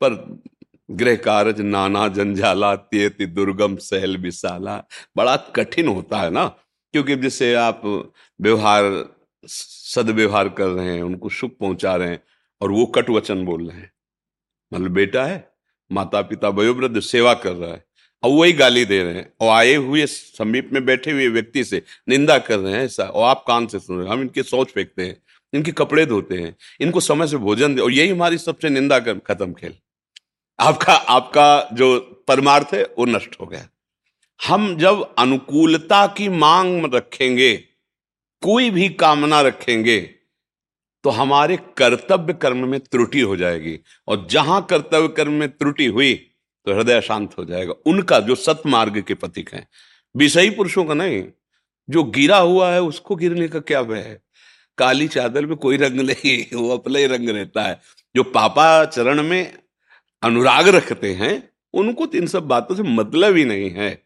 [0.00, 0.42] पर
[0.90, 4.76] गृह कार्य नाना जंजाला तेति दुर्गम सहल विशाला,
[5.16, 6.46] बड़ा कठिन होता है ना?
[6.94, 7.82] क्योंकि जिससे आप
[8.40, 9.04] व्यवहार,
[9.44, 12.22] सदव्यवहार कर रहे हैं, उनको सुख पहुँचा रहे हैं,
[12.60, 13.92] और वो कट वचन बोल रहे हैं।
[14.72, 15.52] मतलब बेटा है
[15.90, 17.84] माता पिता वयोवृद्ध सेवा कर रहा है
[18.24, 21.82] और वही गाली दे रहे हैं और आए हुए समीप में बैठे हुए व्यक्ति से
[22.08, 24.70] निंदा कर रहे हैं ऐसा, और आप कान से सुन रहे हैं। हम इनके सोच
[24.70, 25.16] फेंकते हैं,
[25.52, 29.18] इनके कपड़े धोते हैं, इनको समय से भोजन दे, और यही हमारी सबसे निंदा कर,
[29.18, 29.74] खत्म खेल।
[30.58, 31.98] आपका आपका जो
[32.28, 33.68] परमार्थ है, वो नष्ट हो गया।
[34.40, 37.54] हम जब अनुकूलता की मांग रखेंगे,
[38.42, 40.00] कोई भी कामना रखेंगे
[41.04, 46.14] तो हमारे कर्तव्य कर्म में त्रुटि हो जाएगी। और जहाँ कर्तव्य कर्म में त्रुटि हुई
[46.66, 49.68] तो हृदय शांत हो जाएगा। उनका जो सतमार्ग के पथिक है
[50.16, 51.24] विषयी पुरुषों का नहीं।
[51.90, 54.22] जो गिरा हुआ है, उसको गिरने का क्या भय है?
[54.78, 57.80] काली चादर में कोई रंग नहीं, वो अपना ही रंग रहता है।
[58.16, 59.58] जो पापा चरण में
[60.22, 64.03] अनुराग रखते हैं, उनको तो इन सब बातों से मतलब ही नहीं है।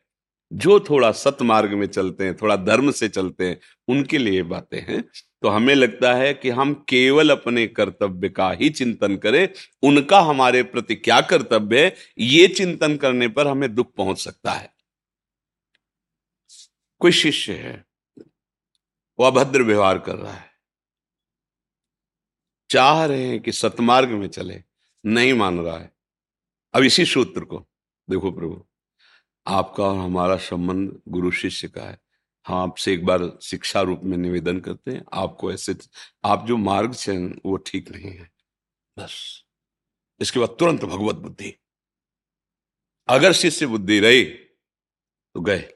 [0.53, 5.05] जो थोड़ा सतमार्ग में चलते हैं, थोड़ा धर्म से चलते हैं, उनके लिए बातें हैं।
[5.43, 9.49] तो हमें लगता है कि हम केवल अपने कर्तव्य का ही चिंतन करें,
[9.83, 14.75] उनका हमारे प्रति क्या कर्तव्य है, ये चिंतन करने पर हमें दुख पहुँच सकता है।
[16.99, 17.85] कोई शिष्य है,
[19.19, 20.51] वो अभद्र व्यवहार कर रहा है।
[22.71, 24.63] चाह रहे हैं कि सतमार्ग में चले,
[25.07, 25.93] नहीं मान रहा है।
[26.75, 27.69] अब इसी सूत्र को,
[28.11, 28.68] देखो प्रभु
[29.49, 31.99] आपका और हमारा संबंध गुरु शिष्य का है।
[32.47, 35.77] हम आपसे एक बार शिक्षा रूप में निवेदन करते हैं, आपको ऐसे
[36.25, 38.31] आप जो मार्ग से वो ठीक नहीं है।
[38.99, 39.45] बस।
[40.21, 41.55] इसके बाद तुरंत भगवत बुद्धि।
[43.09, 44.25] अगर शिष्य बुद्धि रही
[45.35, 45.73] तो गए।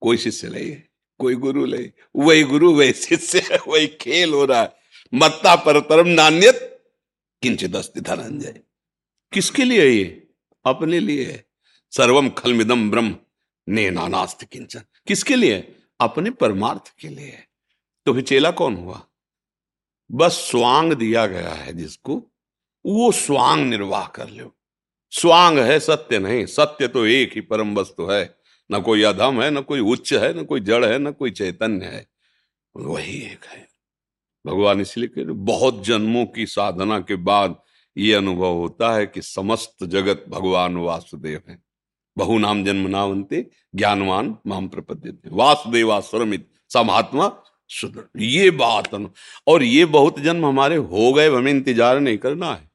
[0.00, 0.82] कोई शिष्य नहीं
[1.18, 4.76] कोई गुरु नहीं। वही गुरु, वही शिष्य, वही खेल हो रहा है।
[5.14, 6.84] मत्ता परतरम नान्यत,
[7.42, 8.62] किंचित धनंजय
[9.32, 10.30] किसके लिए ये?
[10.64, 11.49] अपने लिए है।
[11.90, 13.16] सर्वम खलमिदम ब्रह्म।
[13.68, 15.76] ने नानास्त किंचन किसके लिए?
[16.00, 17.38] अपने परमार्थ के लिए।
[18.06, 19.06] तो फिर चेला कौन हुआ?
[20.12, 22.32] बस स्वांग दिया गया है जिसको।
[22.86, 24.56] वो स्वांग निर्वाह कर लो।
[25.10, 28.36] स्वांग है सत्य नहीं। सत्य तो एक ही परम वस्तु है।
[28.72, 31.86] न कोई अधम है, न कोई उच्च है, न कोई जड़ है, न कोई चैतन्य
[31.86, 32.06] है।
[32.76, 33.68] वही एक है।
[34.46, 37.62] भगवान इसलिए कह बहुत जन्मों की साधना के बाद
[37.96, 41.69] ये अनुभव होता है कि समस्त जगत भगवान वासुदेव है।
[42.16, 47.32] बहु नाम जन्म नावंते ज्ञानवान माम प्रपद्य वासुदेवास्वरमित समात्मा
[47.70, 48.94] सुदृढ़ ये बात
[49.46, 52.68] और ये बहुत जन्म हमारे हो गए, हमें इंतज़ार नहीं करना है।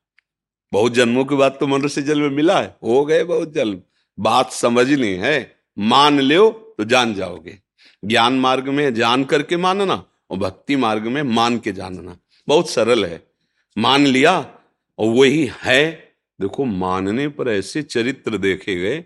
[0.71, 3.81] बहुत जन्मों की बात तो मनुष्य जन्म मिला है। हो गए बहुत जन्म।
[4.17, 5.36] बात समझनी है।
[5.77, 7.57] मान लो तो जान जाओगे।
[8.03, 12.17] ज्ञान मार्ग में जान करके मानना और भक्ति मार्ग में मान के जानना।
[12.47, 13.21] बहुत सरल है।
[13.77, 14.38] मान लिया
[14.99, 15.83] और वही है।
[16.39, 19.03] देखो, मानने पर ऐसे चरित्र देखे गए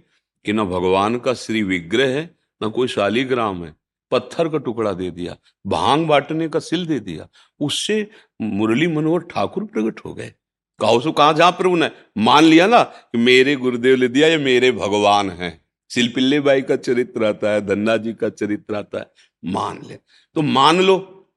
[0.49, 3.75] कि न भगवान का श्री विग्रह है, न कोई शालीग्राम है।
[4.11, 5.37] पत्थर का टुकड़ा दे दिया,
[5.67, 7.27] भाँग बांटने का सिल दे दिया,
[7.59, 10.33] उससे मुरली मनोहर ठाकुर प्रकट हो गए।
[10.79, 14.37] कहो, सो कहा जहाँ प्रभु ने मान लिया ना कि मेरे गुरुदेव ने दिया, ये
[14.37, 19.11] मेरे भगवान है। सिलपिल्ले बाई का चरित्र आता है, धन्ना जी का चरित्र आता है,
[19.45, 19.95] मान ले।
[20.35, 21.29] तो मान लो,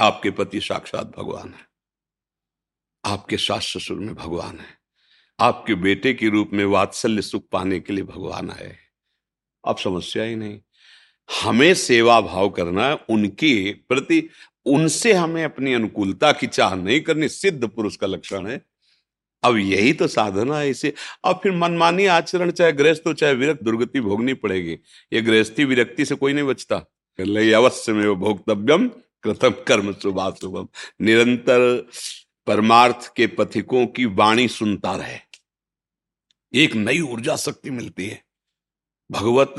[0.00, 1.66] आपके पति साक्षात भगवान है।
[3.04, 4.77] आपके सास ससुर में भगवान है।
[5.40, 8.76] आपके बेटे के रूप में वात्सल्य सुख पाने के लिए भगवान आए
[9.64, 10.60] अब समस्या ही नहीं।
[11.42, 14.28] हमें सेवा भाव करना, उनके प्रति,
[14.66, 18.62] उनसे हमें अपनी अनुकूलता की चाह नहीं करनी सिद्ध पुरुष का लक्षण है।
[19.42, 23.62] अब यही तो साधना है इसे। अब फिर मनमानी आचरण, चाहे गृहस्थ हो, चाहे विरक्त,
[23.62, 24.72] दुर्गति भोगनी पड़ेगी।
[25.12, 26.76] ये गृहस्थी विरक्ति से कोई नहीं बचता।
[27.56, 28.88] अवश्य में वो भोक्तव्यम,
[29.22, 30.68] कृतम कर्म शुभा शुभम
[31.00, 31.88] निरंतर
[32.46, 35.27] परमार्थ के पथिकों की वाणी सुनता रहे।
[36.54, 38.24] एक नई ऊर्जा शक्ति मिलती है।
[39.10, 39.54] भगवत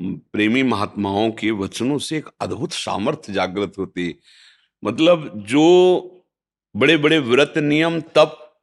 [0.00, 4.14] प्रेमी महात्माओं के वचनों से एक अद्भुत सामर्थ्य जागृत होती है।
[4.84, 5.64] मतलब जो
[6.76, 8.60] बड़े बड़े व्रत नियम, तप,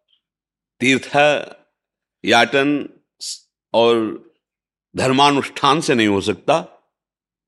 [0.79, 1.15] तीर्थ,
[2.25, 2.89] याटन
[3.73, 4.25] और
[4.95, 6.59] धर्मानुष्ठान से नहीं हो सकता,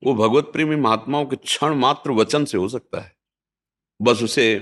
[0.04, 3.16] वो भगवत प्रेमी महात्माओं के क्षण मात्र वचन से हो सकता है।
[4.02, 4.58] बस उसे,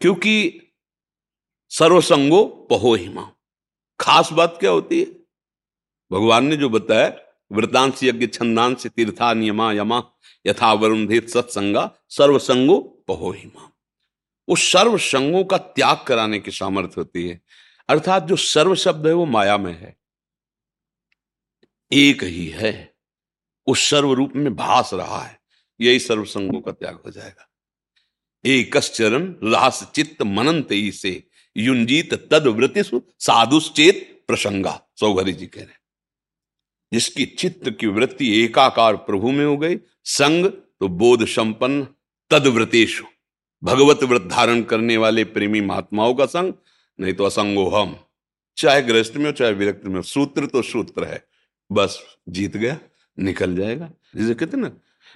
[0.00, 0.62] क्योंकि
[1.68, 3.32] सर्वसंगो पहो हिमा
[4.00, 5.06] खास बात क्या होती है?
[6.12, 7.20] भगवान ने जो बताया
[7.52, 10.10] वृतांश यज्ञ छंदांश तीर्था नियमा यमा
[10.46, 13.72] यथा वरुणधित सत्संगा, सर्वसंगो पहोहिमा
[14.48, 17.42] उस सर्व संगों का त्याग कराने की सामर्थ्य होती है।
[17.88, 19.96] अर्थात जो सर्व शब्द है, वो माया में है।
[21.92, 22.94] एक ही है।
[23.66, 25.40] उस सर्व रूप में भास रहा है।
[25.80, 27.50] यही सर्वसंगों का त्याग हो जाएगा।
[28.44, 31.27] एक चरण रास चित्त मनंत से
[31.58, 32.46] युंजीत तद
[33.18, 35.76] साधुश्चेत प्रसंगा। सौघरी जी कह रहे
[36.92, 41.86] जिसकी चित्त की वृत्ति एकाकार प्रभु में हो गई, संग तो बोध संपन्न
[42.30, 43.02] तदव्रतेश
[43.62, 46.52] भगवत व्रत धारण करने वाले प्रेमी महात्माओं का संग,
[46.98, 47.96] नहीं तो असंगो हम।
[48.56, 51.24] चाहे गृहस्थ में हो, चाहे विरक्त में हो, सूत्र तो सूत्र है।
[51.72, 51.98] बस
[52.28, 52.78] जीत गया,
[53.18, 54.68] निकल जाएगा। जिसे कहते ना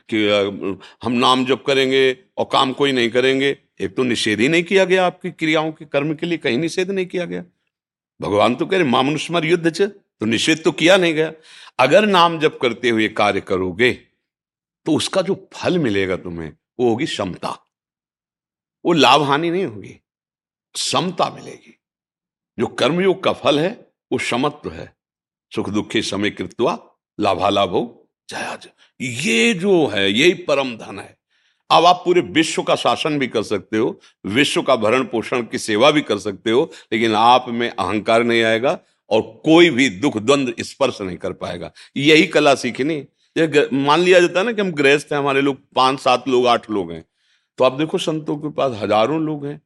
[0.08, 0.26] कि
[1.02, 3.52] हम नाम जब करेंगे और काम कोई नहीं करेंगे
[3.82, 6.90] एक तो निषेध ही नहीं किया गया आपकी क्रियाओं के कर्म के लिए, कहीं निषेध
[6.90, 7.44] नहीं किया गया।
[8.20, 11.32] भगवान तो कह रहे मामनुष्मर युद्ध च। तो निषेध तो किया नहीं गया।
[11.78, 13.92] अगर नाम जब करते हुए कार्य करोगे
[14.86, 17.50] तो उसका जो फल मिलेगा तुम्हें, वो होगी क्षमता
[18.84, 19.98] वो लाभ हानि नहीं होगी,
[20.74, 21.78] समता मिलेगी।
[22.58, 23.70] जो कर्मयोग का फल है,
[24.12, 24.92] वो समत्व है।
[25.52, 26.78] सुख दुखे समय कृत्वा
[27.18, 28.58] लाभालाभ हो जया
[29.00, 31.16] ये जो है, यही परम धन है।
[31.72, 35.58] अब आप पूरे विश्व का शासन भी कर सकते हो, विश्व का भरण पोषण की
[35.58, 38.78] सेवा भी कर सकते हो, लेकिन आप में अहंकार नहीं आएगा
[39.10, 43.04] और कोई भी दुख द्वंद स्पर्श नहीं कर पाएगा। यही कला सीखनी
[43.36, 46.70] मान लिया जाता है ना कि हम गृहस्थ हैं, हमारे लोग पाँच, सात लोग, आठ
[46.70, 47.04] लोग हैं।
[47.58, 49.60] तो आप देखो संतों के पास हज़ारों लोग हैं,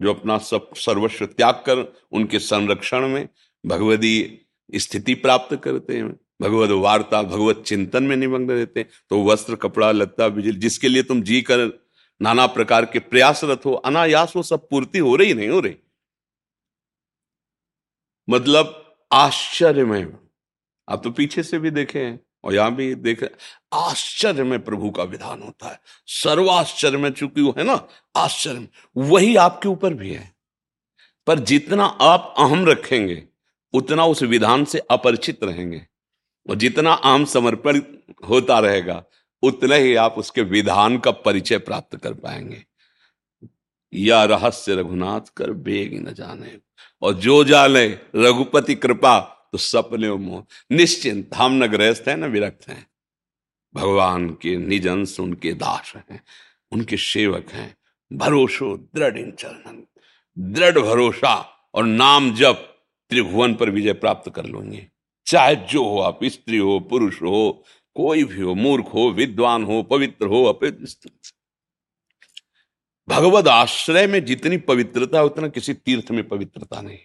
[0.00, 3.28] जो अपना सब, सर्वस्व त्याग कर उनके संरक्षण में
[3.64, 4.38] भगवदी
[4.72, 6.10] स्थिति प्राप्त करते हैं।
[6.42, 11.02] भगवत वार्ता, भगवत चिंतन में निमग्न रहते हैं। तो वस्त्र, कपड़ा, लत्ता, बिजली, जिसके लिए
[11.02, 11.88] तुम जी कर
[12.22, 15.76] नाना प्रकार के प्रयासरत हो, अनायास वो सब पूर्ति हो रही नहीं हो रही।
[18.30, 20.18] मतलब आश्चर्य में
[20.88, 23.24] आप तो पीछे से भी देखे हैं और यहाँ भी देख
[23.72, 29.36] आश्चर्य में प्रभु का विधान होता है। सर्वाश्चर्य में चूँकि वो है ना आश्चर्य वही
[29.36, 30.34] आपके ऊपर भी है।
[31.26, 33.22] पर जितना आप अहम रखेंगे,
[33.72, 35.86] उतना उस विधान से अपरिचित रहेंगे।
[36.48, 37.80] और जितना आम समर्पण
[38.28, 39.04] होता रहेगा,
[39.42, 42.64] उतना ही आप उसके विधान का परिचय प्राप्त कर पाएँगे।
[43.94, 46.58] या रहस्य रघुनाथ, कर बेग न जाने।
[47.02, 49.20] और जो जाने, रघुपति कृपा
[49.52, 52.86] तो सपने मोह। निश्चिंत, हम न ग्रस्त हैं, न विरक्त हैं।
[53.74, 56.24] भगवान के निजंस उनके दास हैं,
[56.72, 57.76] उनके सेवक हैं।
[58.12, 59.86] भरोसो, दृढ़ इन चरणन
[60.38, 62.54] दृढ़ भरोसा और नाम जब
[63.10, 64.88] त्रिभुवन पर विजय प्राप्त कर लेंगे।
[65.26, 67.64] चाहे जो हो, आप स्त्री हो, पुरुष हो,
[67.94, 71.10] कोई भी हो, मूर्ख हो, विद्वान हो, पवित्र हो अपवित्र
[73.08, 76.98] भगवत आश्रय में जितनी पवित्रता, उतना किसी तीर्थ में पवित्रता नहीं।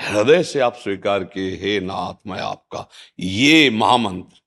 [0.00, 2.88] हृदय से आप स्वीकार किए, हे नाथ, मैं आपका,
[3.20, 4.40] ये महामंत्र,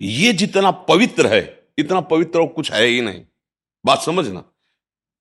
[0.00, 3.24] ये जितना पवित्र है, इतना पवित्र और कुछ है ही नहीं।
[3.84, 4.44] बात समझना,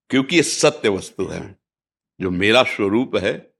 [0.10, 1.60] क्योंकि ये सत्य वस्तु है।
[2.22, 3.54] जो मेरा स्वरूप है,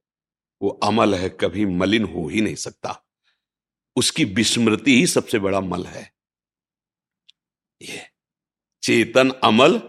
[0.62, 3.09] वो अमल है, कभी मलिन हो ही नहीं सकता।
[3.96, 6.12] उसकी विस्मृति ही सबसे बड़ा मल है।
[7.80, 8.00] ये
[8.82, 9.80] चेतन, अमल,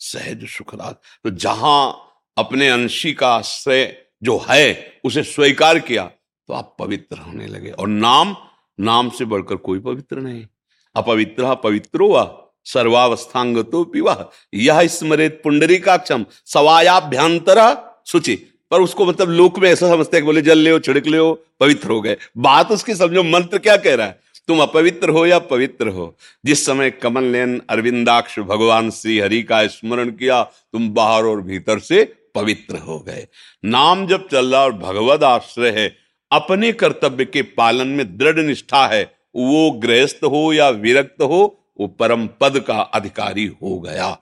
[0.00, 0.94] सहज सुखराज
[1.24, 6.04] तो जहाँ अपने अंशी का आश्रय जो है, उसे स्वीकार किया
[6.48, 8.36] तो आप पवित्र होने लगे। और नाम
[8.78, 10.46] नाम से बढ़कर कोई पवित्र नहीं।
[10.94, 17.58] अपवित्र पवित्रो व सर्वावस्थांग तो पिवा। यह स्मृत पुंडरी काक्षम सवायाभ्यंतर
[18.06, 18.34] सुचि
[18.74, 21.18] पर उसको मतलब लोक में ऐसा समझते हैं बोले, जल ले छिड़क ले
[21.60, 24.20] पवित्र हो गए। बात उसकी समझो, मंत्र क्या कह रहा है?
[24.48, 26.16] तुम अपवित्र हो या पवित्र हो?
[26.44, 31.78] जिस समय कमल नयन अरविंदाक्ष भगवान श्री हरि का स्मरण किया, तुम बाहर और भीतर
[31.78, 33.28] से पवित्र हो गए।
[33.64, 35.96] नाम जब चल रहा और भगवत आश्रय है।
[36.32, 41.86] अपने कर्तव्य के पालन में दृढ़ निष्ठा है। वो गृहस्थ हो या विरक्त हो, वो
[41.86, 44.18] परम पद का अधिकारी हो गया।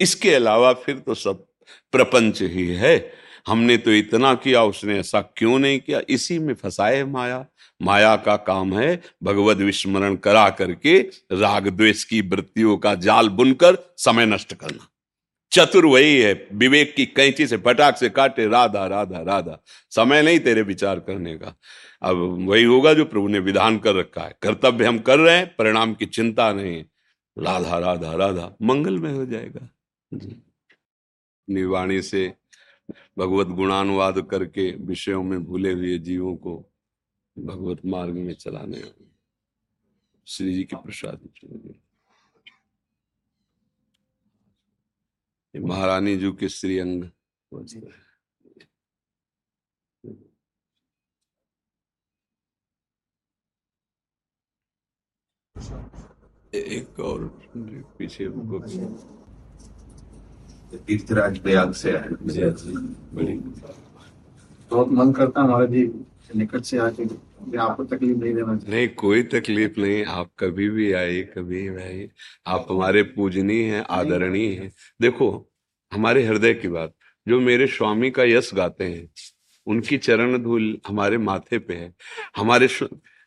[0.00, 1.44] इसके अलावा फिर तो सब
[1.92, 6.00] प्रपंच ही है। हमने तो इतना किया, उसने ऐसा क्यों नहीं किया?
[6.08, 7.46] इसी में फंसाए माया।
[7.82, 10.98] माया का काम है भगवत विस्मरण करा करके
[11.32, 14.88] राग द्वेष की वृत्तियों का जाल बुनकर समय नष्ट करना।
[15.52, 19.58] चतुर वही है, विवेक की कैंची से फटाक से काटे, राधा राधा राधा।
[19.90, 21.58] समय नहीं तेरे विचार करने का।
[22.02, 25.54] अब वही होगा जो प्रभु ने विधान कर रखा है। कर्तव्य हम कर रहे हैं,
[25.58, 26.84] परिणाम की चिंता नहीं
[27.38, 29.68] राधा राधा राधा मंगल में हो जाएगा।
[30.14, 30.42] जी।
[31.50, 32.32] निवाणी से
[33.18, 36.56] भगवत गुणानुवाद करके विषयों में भूले हुए जीवों को
[37.36, 38.82] भगवत मार्ग में चलाने
[40.26, 41.28] श्री जी की प्रसाद
[45.54, 47.04] महारानी जी के श्री अंग
[56.54, 57.26] एक और
[57.98, 58.28] पीछे
[60.72, 62.08] तीर्थराज प्रयाग से आए
[64.70, 65.82] बहुत मन करता हमारा जी
[66.36, 67.02] निकट से आके
[67.56, 72.08] आपको तकलीफ़ नहीं देना। नहीं कोई तकलीफ़ नहीं आप कभी भी आए कभी भी आए
[72.46, 75.50] आप हमारे पूजनीय हैं आदरणीय हैं। देखो
[75.92, 76.94] हमारे हृदय की बात
[77.28, 79.08] जो मेरे स्वामी का यश गाते हैं
[79.66, 81.92] उनकी चरण धूल हमारे माथे पे है।
[82.36, 82.68] हमारे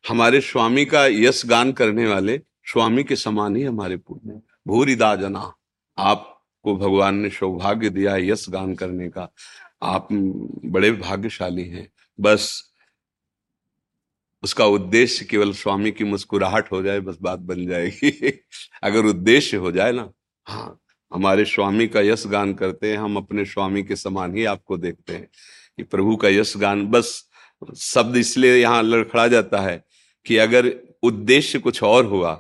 [0.09, 5.53] हमारे स्वामी का यश गान करने वाले स्वामी के समान ही हमारे पुण्य भूरिदा जना
[6.67, 9.29] आपको भगवान ने सौभाग्य दिया यश गान करने का।
[9.83, 11.87] आप बड़े भाग्यशाली हैं।
[12.19, 12.73] बस
[14.43, 18.11] उसका उद्देश्य केवल स्वामी की मुस्कुराहट हो जाए, बस बात बन जाएगी।
[18.83, 20.11] अगर उद्देश्य हो जाए ना
[20.47, 20.79] हाँ
[21.11, 25.13] हमारे स्वामी का यश गान करते हैं, हम अपने स्वामी के समान ही आपको देखते
[25.13, 25.27] हैं
[25.77, 27.29] कि प्रभु का यश गान, बस
[27.77, 29.83] शब्द इसलिए यहाँ लड़खड़ा जाता है
[30.25, 30.71] कि अगर
[31.03, 32.33] उद्देश्य कुछ और हुआ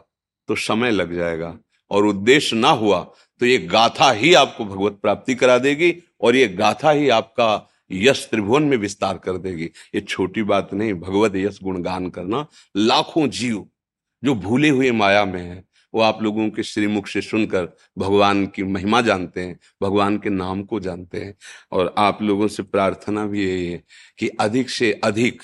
[0.49, 1.57] तो समय लग जाएगा
[1.91, 2.99] और उद्देश्य ना हुआ
[3.41, 8.27] तो ये गाथा ही आपको भगवत प्राप्ति करा देगी और ये गाथा ही आपका यश
[8.31, 9.65] त्रिभुवन में विस्तार कर देगी।
[9.95, 13.65] ये छोटी बात नहीं, भगवत यश गुणगान करना लाखों जीव
[14.23, 15.63] जो भूले हुए माया में है,
[15.93, 17.65] वो आप लोगों के श्रीमुख से सुनकर
[17.97, 21.35] भगवान की महिमा जानते हैं, भगवान के नाम को जानते हैं
[21.71, 23.83] और आप लोगों से प्रार्थना भी यही है
[24.19, 25.41] कि अधिक से अधिक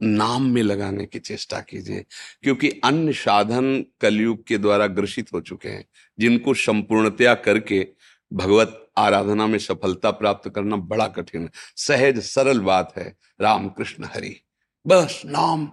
[0.00, 2.04] नाम में लगाने की चेष्टा कीजिए,
[2.42, 5.84] क्योंकि अन्य साधन कलयुग के द्वारा ग्रसित हो चुके हैं।
[6.18, 7.86] जिनको संपूर्णतया करके
[8.32, 14.04] भगवत आराधना में सफलता प्राप्त करना बड़ा कठिन है। सहज, सरल बात है राम कृष्ण
[14.04, 14.36] हरि।
[14.86, 15.70] बस, नाम,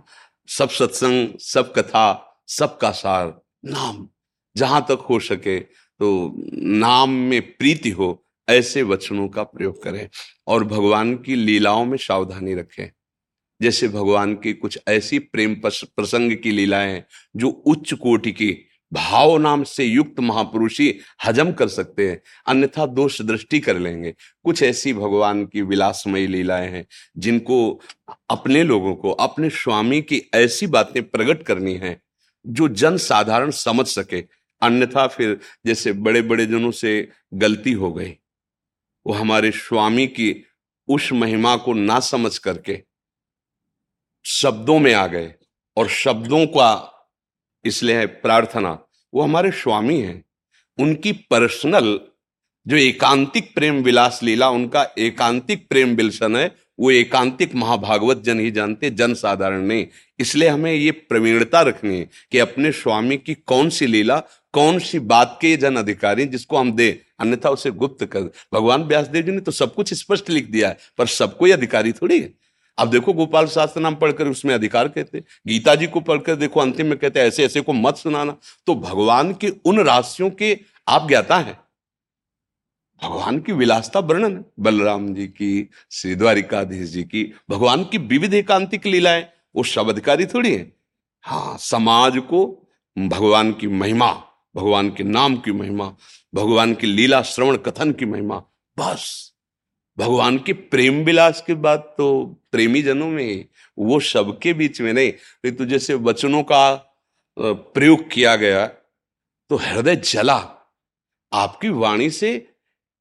[0.48, 4.08] सब सत्संग, सब कथा, सबका सार, नाम।
[4.56, 10.10] जहाँ तक हो सके तो नाम में प्रीति हो, ऐसे वचनों का प्रयोग करें
[10.48, 12.90] और भगवान की लीलाओं में सावधानी रखें।
[13.62, 17.04] जैसे भगवान की कुछ ऐसी प्रेम प्रसंग की लीलाएँ
[17.36, 22.86] जो उच्च कोटि की भाव नाम से युक्त महापुरुष ही हजम कर सकते हैं, अन्यथा
[22.86, 24.14] दोष दृष्टि कर लेंगे।
[24.44, 26.86] कुछ ऐसी भगवान की विलासमयी लीलाएँ हैं,
[27.18, 27.82] जिनको
[28.30, 32.02] अपने लोगों को, अपने स्वामी की ऐसी बातें प्रकट करनी है,
[32.48, 34.24] जो जन साधारण समझ सके।
[34.62, 38.12] अन्यथा फिर जैसे बड़े बड़े जनों से गलती हो गई,
[39.06, 40.46] वो हमारे स्वामी की
[40.88, 42.82] उस महिमा को ना समझ करके
[44.26, 45.34] शब्दों में आ गए,
[45.78, 46.96] और शब्दों का
[47.66, 48.78] इसलिए है प्रार्थना।
[49.14, 50.24] वो हमारे स्वामी हैं।
[50.78, 52.00] उनकी पर्सनल
[52.66, 58.52] जो एकांतिक प्रेम विलास लीला, उनका एकांतिक प्रेम विलसन है, वो एकांतिक महाभागवत जन ही
[58.52, 59.86] जानते जन साधारण नहीं।
[60.20, 64.20] इसलिए हमें ये प्रवीणता रखनी है कि अपने स्वामी की कौन सी लीला,
[64.54, 66.90] कौन सी बात के जन अधिकारी जिसको हम दे,
[67.20, 70.78] अन्यथा उसे गुप्त कर भगवान व्यासदेव जी ने तो सब कुछ स्पष्ट लिख दिया है,
[70.98, 72.34] पर सबको अधिकारी थोड़ी है।
[72.80, 76.88] अब देखो गोपाल शास्त्र नाम पढ़कर उसमें अधिकार कहते गीता जी को पढ़कर देखो अंतिम
[76.88, 81.38] में कहते ऐसे ऐसे को मत सुनाना। तो भगवान के उन राशियों के आप ज्ञाता
[81.38, 81.60] है।
[83.04, 88.86] भगवान की विलासता वर्णन बलराम जी की, श्री द्वारिकाधीश जी की, भगवान की विविध एकांतिक
[88.86, 90.74] लीलाएँ, वो सब अधिकारी थोड़ी है।
[91.22, 92.68] हाँ समाज को
[92.98, 94.12] भगवान की महिमा,
[94.56, 95.96] भगवान के नाम की महिमा,
[96.36, 98.44] भगवान की लीला श्रवण कथन की महिमा,
[98.80, 99.29] बस।
[100.00, 103.46] भगवान के प्रेम विलास की बात तो प्रेमी जनों में,
[103.78, 106.76] वो सबके बीच में नहीं। तो जैसे वचनों का
[107.38, 110.38] प्रयोग किया गया तो हृदय जला।
[111.32, 112.32] आपकी वाणी से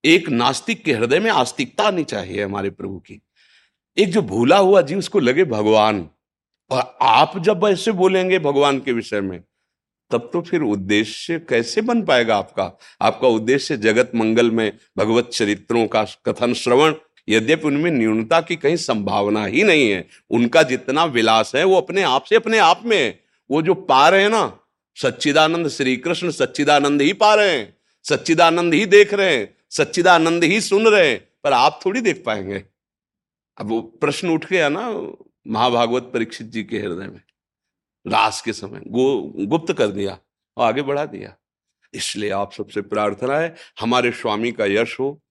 [0.05, 3.21] एक नास्तिक के हृदय में आस्तिकता आनी चाहिए हमारे प्रभु की।
[3.97, 6.09] एक जो भूला हुआ जीव उसको लगे भगवान।
[6.71, 9.43] और आप जब ऐसे बोलेंगे भगवान के विषय में
[10.11, 12.79] तब तो फिर उद्देश्य कैसे बन पाएगा आपका?
[13.01, 16.95] आपका उद्देश्य जगत मंगल में भगवत चरित्रों का कथन श्रवण,
[17.29, 22.03] यद्यपि उनमें न्यूनता की कहीं संभावना ही नहीं है। उनका जितना विलास है, वो अपने
[22.03, 24.59] आप से अपने आप में है। वो जो पा रहे हैं ना,
[24.97, 30.61] सच्चिदानंद श्री कृष्ण सच्चिदानंद ही पा रहे हैं, सच्चिदानंद ही देख रहे हैं, सच्चिदानंद ही
[30.61, 32.65] सुन रहे हैं, पर आप थोड़ी देख पाएँगे।
[33.59, 35.13] अब वो प्रश्न उठ गया ना,
[35.49, 37.21] महाभागवत परीक्षित जी के हृदय में।
[38.09, 40.19] रास के समय। गो, गुप्त कर दिया
[40.57, 41.37] और आगे बढ़ा दिया।
[41.95, 45.23] इसलिए आप सबसे प्रार्थना है, हमारे स्वामी का यश हो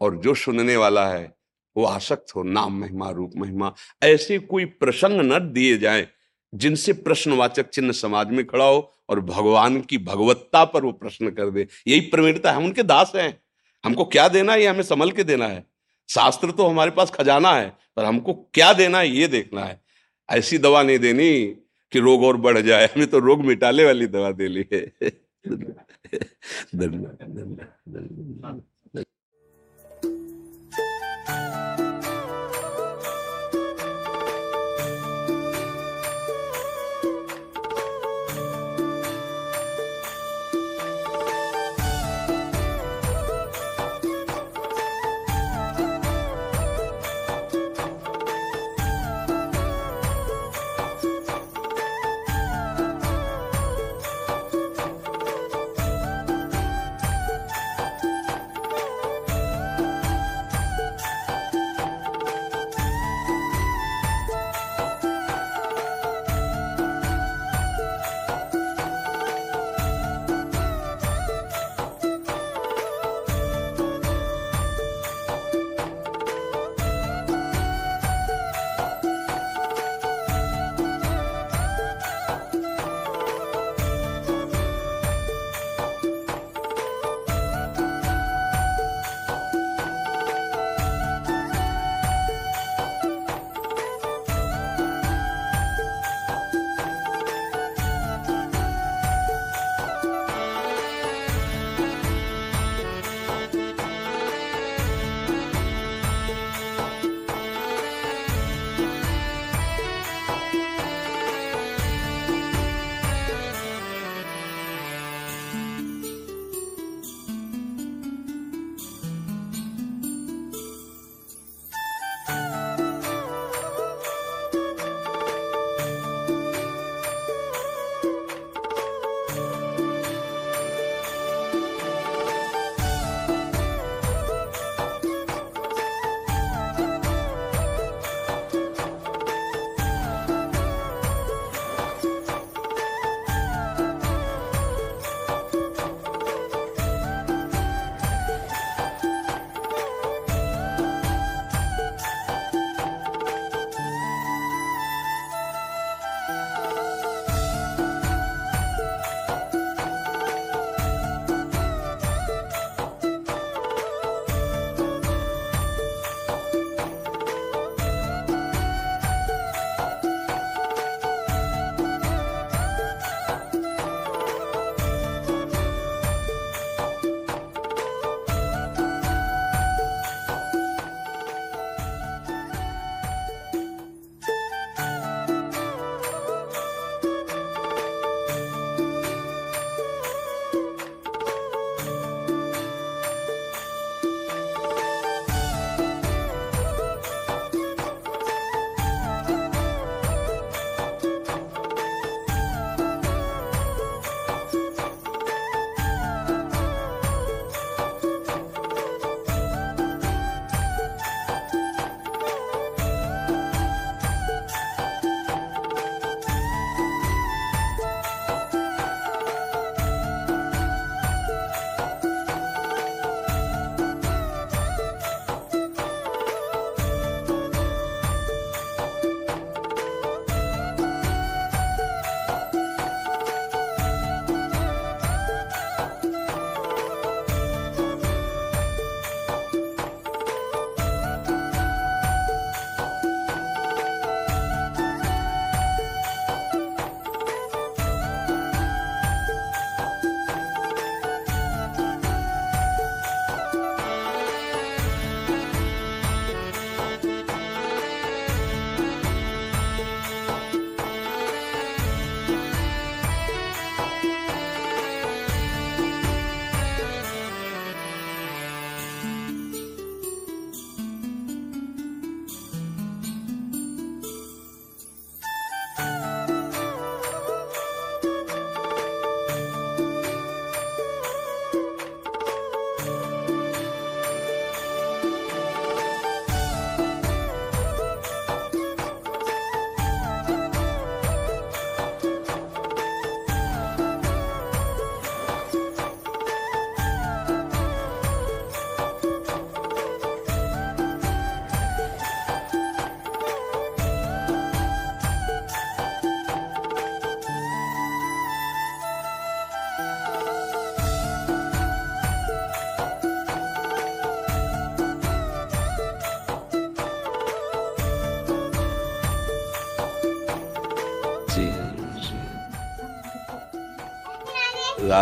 [0.00, 1.36] और जो सुनने वाला है,
[1.76, 6.08] वो आसक्त हो, नाम महिमा, रूप महिमा। ऐसे कोई प्रसंग न दिए जाए
[6.54, 11.50] जिनसे प्रश्नवाचक चिन्ह समाज में खड़ा हो और भगवान की भगवत्ता पर वो प्रश्न कर
[11.50, 13.42] दे। यही प्रवीणता है। हम उनके दास हैं।
[13.84, 14.60] हमको क्या देना है?
[14.60, 15.66] ये हमें संभल के देना है।
[16.08, 19.08] शास्त्र तो हमारे पास खजाना है, पर हमको क्या देना है?
[19.08, 19.84] ये देखना है।
[20.30, 21.63] ऐसी दवा नहीं देनी।
[21.94, 24.80] कि रोग और बढ़ जाए हमने तो रोग मिटाने वाली दवा दे ली है।
[26.74, 28.62] धन्यवाद धन्यवाद।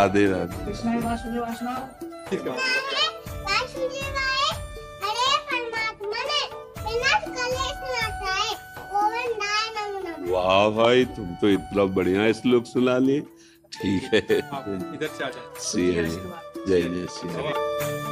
[0.02, 1.44] राधे राधे वासुदेव
[10.32, 13.20] वाह भाई तुम तो इतना बढ़िया श्लोक सुना लिए
[13.72, 18.11] ठीक है इधर से आ जाए सी जय जय श्री